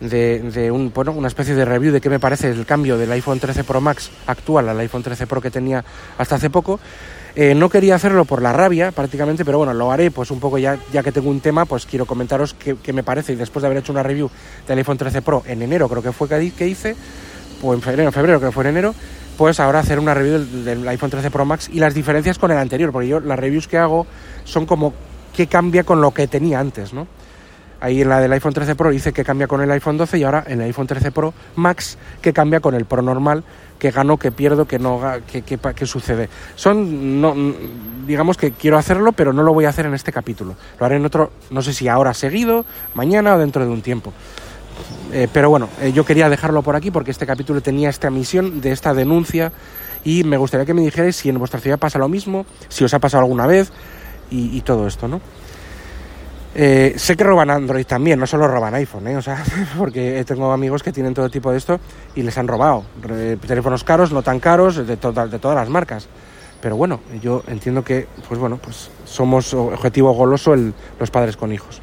de, 0.00 0.40
de 0.40 0.70
un, 0.70 0.92
bueno, 0.94 1.12
una 1.12 1.28
especie 1.28 1.54
de 1.54 1.64
review 1.64 1.92
de 1.92 2.00
qué 2.00 2.08
me 2.08 2.18
parece 2.18 2.50
el 2.50 2.64
cambio 2.64 2.96
del 2.96 3.12
iPhone 3.12 3.40
13 3.40 3.64
Pro 3.64 3.80
Max 3.80 4.10
actual 4.26 4.68
al 4.68 4.80
iPhone 4.80 5.02
13 5.02 5.26
Pro 5.26 5.40
que 5.40 5.50
tenía 5.50 5.84
hasta 6.16 6.36
hace 6.36 6.50
poco. 6.50 6.80
Eh, 7.34 7.54
no 7.54 7.68
quería 7.68 7.94
hacerlo 7.94 8.24
por 8.24 8.42
la 8.42 8.52
rabia 8.52 8.90
prácticamente, 8.90 9.44
pero 9.44 9.58
bueno, 9.58 9.74
lo 9.74 9.92
haré 9.92 10.10
pues 10.10 10.30
un 10.30 10.40
poco 10.40 10.58
ya, 10.58 10.78
ya 10.92 11.02
que 11.02 11.12
tengo 11.12 11.30
un 11.30 11.40
tema, 11.40 11.66
pues 11.66 11.86
quiero 11.86 12.06
comentaros 12.06 12.54
qué, 12.54 12.76
qué 12.82 12.92
me 12.92 13.02
parece 13.02 13.34
y 13.34 13.36
después 13.36 13.62
de 13.62 13.66
haber 13.66 13.78
hecho 13.78 13.92
una 13.92 14.02
review 14.02 14.30
del 14.66 14.78
iPhone 14.78 14.98
13 14.98 15.22
Pro 15.22 15.42
en 15.46 15.62
enero 15.62 15.88
creo 15.88 16.02
que 16.02 16.12
fue 16.12 16.28
que, 16.28 16.50
que 16.52 16.66
hice, 16.66 16.96
o 17.62 17.74
en 17.74 17.82
febrero, 17.82 18.08
en 18.08 18.12
febrero 18.12 18.38
creo 18.38 18.50
que 18.50 18.54
fue 18.54 18.64
en 18.64 18.70
enero, 18.70 18.94
pues 19.38 19.60
ahora 19.60 19.78
hacer 19.78 20.00
una 20.00 20.14
review 20.14 20.40
del, 20.40 20.64
del 20.64 20.88
iPhone 20.88 21.10
13 21.10 21.30
Pro 21.30 21.44
Max 21.44 21.70
y 21.72 21.78
las 21.78 21.94
diferencias 21.94 22.38
con 22.38 22.50
el 22.50 22.58
anterior, 22.58 22.90
porque 22.90 23.06
yo 23.06 23.20
las 23.20 23.38
reviews 23.38 23.68
que 23.68 23.78
hago 23.78 24.04
son 24.44 24.66
como 24.66 24.92
qué 25.32 25.46
cambia 25.46 25.84
con 25.84 26.00
lo 26.00 26.10
que 26.10 26.26
tenía 26.26 26.58
antes, 26.58 26.92
¿no? 26.92 27.06
Ahí 27.80 28.02
en 28.02 28.08
la 28.08 28.18
del 28.18 28.32
iPhone 28.32 28.52
13 28.52 28.74
Pro 28.74 28.90
dice 28.90 29.12
que 29.12 29.24
cambia 29.24 29.46
con 29.46 29.60
el 29.60 29.70
iPhone 29.70 29.96
12 29.96 30.18
y 30.18 30.24
ahora 30.24 30.42
en 30.48 30.60
el 30.60 30.66
iPhone 30.66 30.88
13 30.88 31.12
Pro 31.12 31.32
Max 31.54 31.96
que 32.20 32.32
cambia 32.32 32.58
con 32.58 32.74
el 32.74 32.84
Pro 32.84 33.00
normal, 33.00 33.44
que 33.78 33.92
gano, 33.92 34.16
que 34.16 34.32
pierdo, 34.32 34.66
que 34.66 34.80
no 34.80 35.00
que, 35.30 35.42
que, 35.42 35.56
que 35.56 35.86
sucede. 35.86 36.28
Son, 36.56 37.20
no, 37.20 37.36
digamos 38.04 38.36
que 38.36 38.50
quiero 38.50 38.76
hacerlo, 38.76 39.12
pero 39.12 39.32
no 39.32 39.44
lo 39.44 39.54
voy 39.54 39.66
a 39.66 39.68
hacer 39.68 39.86
en 39.86 39.94
este 39.94 40.10
capítulo. 40.10 40.56
Lo 40.80 40.86
haré 40.86 40.96
en 40.96 41.06
otro, 41.06 41.30
no 41.50 41.62
sé 41.62 41.72
si 41.72 41.86
ahora 41.86 42.12
seguido, 42.12 42.64
mañana 42.94 43.36
o 43.36 43.38
dentro 43.38 43.64
de 43.64 43.70
un 43.70 43.82
tiempo. 43.82 44.12
Eh, 45.12 45.28
pero 45.32 45.48
bueno, 45.50 45.68
eh, 45.80 45.92
yo 45.92 46.04
quería 46.04 46.28
dejarlo 46.28 46.62
por 46.62 46.76
aquí 46.76 46.90
porque 46.90 47.10
este 47.10 47.26
capítulo 47.26 47.60
tenía 47.60 47.88
esta 47.88 48.10
misión 48.10 48.60
de 48.60 48.72
esta 48.72 48.92
denuncia 48.92 49.52
y 50.04 50.24
me 50.24 50.36
gustaría 50.36 50.66
que 50.66 50.74
me 50.74 50.82
dijerais 50.82 51.16
si 51.16 51.28
en 51.28 51.38
vuestra 51.38 51.60
ciudad 51.60 51.78
pasa 51.78 51.98
lo 51.98 52.08
mismo, 52.08 52.44
si 52.68 52.84
os 52.84 52.92
ha 52.94 52.98
pasado 52.98 53.22
alguna 53.22 53.46
vez 53.46 53.72
y, 54.30 54.60
todo 54.60 54.86
esto, 54.86 55.08
¿no? 55.08 55.22
Eh, 56.54 56.94
sé 56.96 57.16
que 57.16 57.24
roban 57.24 57.50
Android 57.50 57.86
también, 57.86 58.18
no 58.20 58.26
solo 58.26 58.46
roban 58.46 58.74
iPhone, 58.74 59.08
¿eh? 59.08 59.16
o 59.16 59.22
sea, 59.22 59.42
porque 59.78 60.22
tengo 60.26 60.52
amigos 60.52 60.82
que 60.82 60.92
tienen 60.92 61.14
todo 61.14 61.30
tipo 61.30 61.50
de 61.50 61.58
esto 61.58 61.80
y 62.14 62.22
les 62.22 62.36
han 62.36 62.46
robado 62.46 62.84
teléfonos 63.46 63.84
caros, 63.84 64.12
no 64.12 64.22
tan 64.22 64.40
caros, 64.40 64.86
de, 64.86 64.96
todas 64.98 65.30
de 65.30 65.38
todas 65.38 65.56
las 65.56 65.70
marcas. 65.70 66.08
Pero 66.60 66.76
bueno, 66.76 67.00
yo 67.22 67.42
entiendo 67.46 67.84
que, 67.84 68.08
pues 68.28 68.38
bueno, 68.40 68.58
pues 68.58 68.90
somos 69.04 69.54
objetivo 69.54 70.12
goloso 70.12 70.54
el- 70.54 70.74
los 70.98 71.10
padres 71.10 71.36
con 71.36 71.52
hijos. 71.52 71.80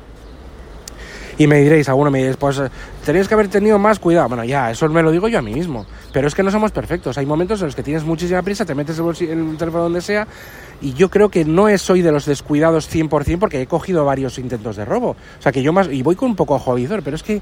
Y 1.38 1.48
me 1.48 1.60
diréis, 1.60 1.90
alguno 1.90 2.10
me 2.12 2.20
diréis, 2.20 2.38
pues 2.38 2.62
tenéis 3.06 3.28
que 3.28 3.34
haber 3.34 3.50
tenido 3.50 3.78
más 3.78 4.00
cuidado. 4.00 4.30
Bueno, 4.30 4.46
ya, 4.46 4.72
eso 4.72 4.88
me 4.88 5.04
lo 5.04 5.12
digo 5.12 5.28
yo 5.28 5.40
a 5.40 5.42
mí 5.42 5.54
mismo. 5.54 5.86
Pero 6.14 6.28
es 6.30 6.36
que 6.36 6.44
no 6.44 6.50
somos 6.52 6.72
perfectos. 6.72 7.18
Hay 7.18 7.26
momentos 7.26 7.60
en 7.62 7.68
los 7.68 7.76
que 7.76 7.84
tienes 7.84 8.06
muchísima 8.06 8.42
prisa, 8.42 8.64
te 8.66 8.74
metes 8.74 8.98
el, 9.00 9.06
el 9.30 9.58
teléfono 9.58 9.84
donde 9.84 10.00
sea. 10.02 10.28
Y 10.82 10.94
yo 10.94 11.10
creo 11.10 11.30
que 11.30 11.44
no 11.44 11.68
es- 11.68 11.82
soy 11.82 12.02
de 12.02 12.12
los 12.12 12.26
descuidados 12.26 12.88
100% 12.90 13.38
porque 13.40 13.62
he 13.62 13.68
cogido 13.68 14.06
varios 14.06 14.38
intentos 14.40 14.78
de 14.78 14.86
robo. 14.86 15.10
O 15.12 15.42
sea, 15.42 15.52
que 15.52 15.62
yo 15.62 15.74
más. 15.74 15.90
Y 15.92 16.04
voy 16.04 16.16
con 16.16 16.30
un 16.30 16.36
poco 16.38 16.56
ojo 16.56 16.72
avizor, 16.72 17.04
pero 17.04 17.18
es 17.18 17.24
que 17.24 17.42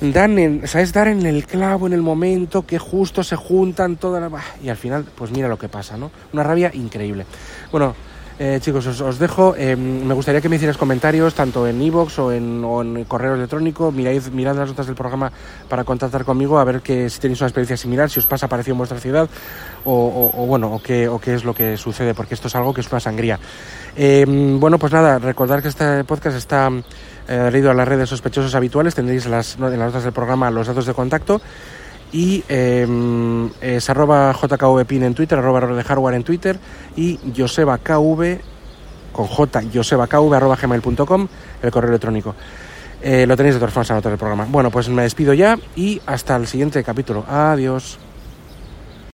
dan 0.00 0.38
en, 0.38 0.62
o 0.64 0.92
dar 0.92 1.08
en 1.08 1.24
el 1.24 1.46
clavo 1.46 1.86
en 1.86 1.94
el 1.94 2.02
momento 2.02 2.66
que 2.66 2.78
justo 2.78 3.24
se 3.24 3.34
juntan 3.36 3.96
todas 3.96 4.30
las... 4.30 4.42
Y 4.62 4.68
al 4.68 4.76
final, 4.76 5.06
pues 5.16 5.30
mira 5.30 5.48
lo 5.48 5.58
que 5.58 5.68
pasa, 5.70 5.96
¿no? 5.96 6.10
Una 6.34 6.42
rabia 6.42 6.70
increíble. 6.74 7.24
Bueno, 7.72 7.94
eh, 8.38 8.58
chicos, 8.60 8.86
os, 8.86 9.18
dejo. 9.18 9.54
eh, 9.56 9.76
me 9.76 10.12
gustaría 10.14 10.40
que 10.40 10.48
me 10.48 10.56
hicierais 10.56 10.76
comentarios 10.76 11.34
tanto 11.34 11.66
en 11.66 11.80
iVoox 11.80 12.18
o 12.18 12.32
en, 12.32 12.62
o 12.64 12.82
en 12.82 13.04
correo 13.04 13.34
electrónico. 13.34 13.90
Mirad, 13.90 14.22
mirad 14.32 14.56
las 14.56 14.68
notas 14.68 14.86
del 14.86 14.94
programa 14.94 15.32
para 15.68 15.84
contactar 15.84 16.24
conmigo 16.24 16.58
a 16.58 16.64
ver 16.64 16.80
que, 16.82 17.08
si 17.08 17.18
tenéis 17.20 17.40
una 17.40 17.48
experiencia 17.48 17.76
similar, 17.76 18.10
si 18.10 18.18
os 18.20 18.26
pasa 18.26 18.48
parecido 18.48 18.74
en 18.74 18.78
vuestra 18.78 19.00
ciudad 19.00 19.28
o, 19.84 19.92
o- 19.92 20.42
o 20.42 20.46
bueno, 20.46 20.72
o 20.72 20.82
qué, 20.82 21.08
o 21.08 21.18
qué 21.18 21.34
es 21.34 21.44
lo 21.44 21.54
que 21.54 21.76
sucede, 21.76 22.14
porque 22.14 22.34
esto 22.34 22.48
es 22.48 22.54
algo 22.56 22.74
que 22.74 22.82
es 22.82 22.90
una 22.90 23.00
sangría. 23.00 23.38
Eh, 23.96 24.24
bueno, 24.28 24.78
pues 24.78 24.92
nada, 24.92 25.18
recordad 25.18 25.62
que 25.62 25.68
este 25.68 26.04
podcast 26.04 26.36
está 26.36 26.70
eh, 27.28 27.48
leído 27.50 27.70
a 27.70 27.74
las 27.74 27.88
redes 27.88 28.08
sospechosos 28.10 28.54
habituales. 28.54 28.94
Tendréis 28.94 29.24
en 29.24 29.30
las, 29.32 29.56
en 29.56 29.62
las 29.62 29.72
notas 29.88 30.04
del 30.04 30.12
programa 30.12 30.50
los 30.50 30.66
datos 30.66 30.84
de 30.86 30.92
contacto. 30.94 31.40
Y 32.12 32.44
eh, 32.48 32.86
es 33.60 33.90
arroba 33.90 34.32
jkvpin 34.32 35.02
en 35.02 35.14
Twitter, 35.14 35.38
arroba 35.38 35.58
error 35.58 35.76
de 35.76 35.84
hardware 35.84 36.14
en 36.14 36.24
Twitter 36.24 36.58
y 36.96 37.18
josebakv 37.36 38.40
con 39.12 39.26
j, 39.26 39.62
josebakv 39.72 40.34
arroba 40.34 40.56
gmail.com, 40.56 41.28
el 41.62 41.70
correo 41.70 41.90
electrónico. 41.90 42.34
Eh, 43.02 43.26
lo 43.26 43.36
tenéis 43.36 43.54
de 43.54 43.60
todas 43.60 43.74
formas 43.74 43.90
en 43.90 44.00
del 44.00 44.18
programa. 44.18 44.46
Bueno, 44.48 44.70
pues 44.70 44.88
me 44.88 45.02
despido 45.02 45.34
ya 45.34 45.58
y 45.74 46.00
hasta 46.06 46.36
el 46.36 46.46
siguiente 46.46 46.82
capítulo. 46.82 47.24
Adiós. 47.28 47.98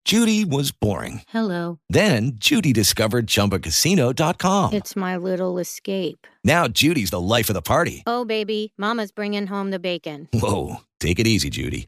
Judy 0.03 0.43
was 0.43 0.71
boring. 0.71 1.21
Hello. 1.27 1.79
Then 1.89 2.33
Judy 2.35 2.73
discovered 2.73 3.27
ChumbaCasino.com. 3.27 4.73
It's 4.73 4.95
my 4.95 5.15
little 5.15 5.59
escape. 5.59 6.25
Now 6.43 6.67
Judy's 6.67 7.11
the 7.11 7.19
life 7.19 7.49
of 7.49 7.53
the 7.53 7.61
party. 7.61 8.03
Oh, 8.07 8.25
baby, 8.25 8.73
Mama's 8.77 9.11
bringing 9.11 9.47
home 9.47 9.69
the 9.69 9.79
bacon. 9.79 10.27
Whoa, 10.33 10.77
take 10.99 11.19
it 11.19 11.27
easy, 11.27 11.49
Judy. 11.49 11.87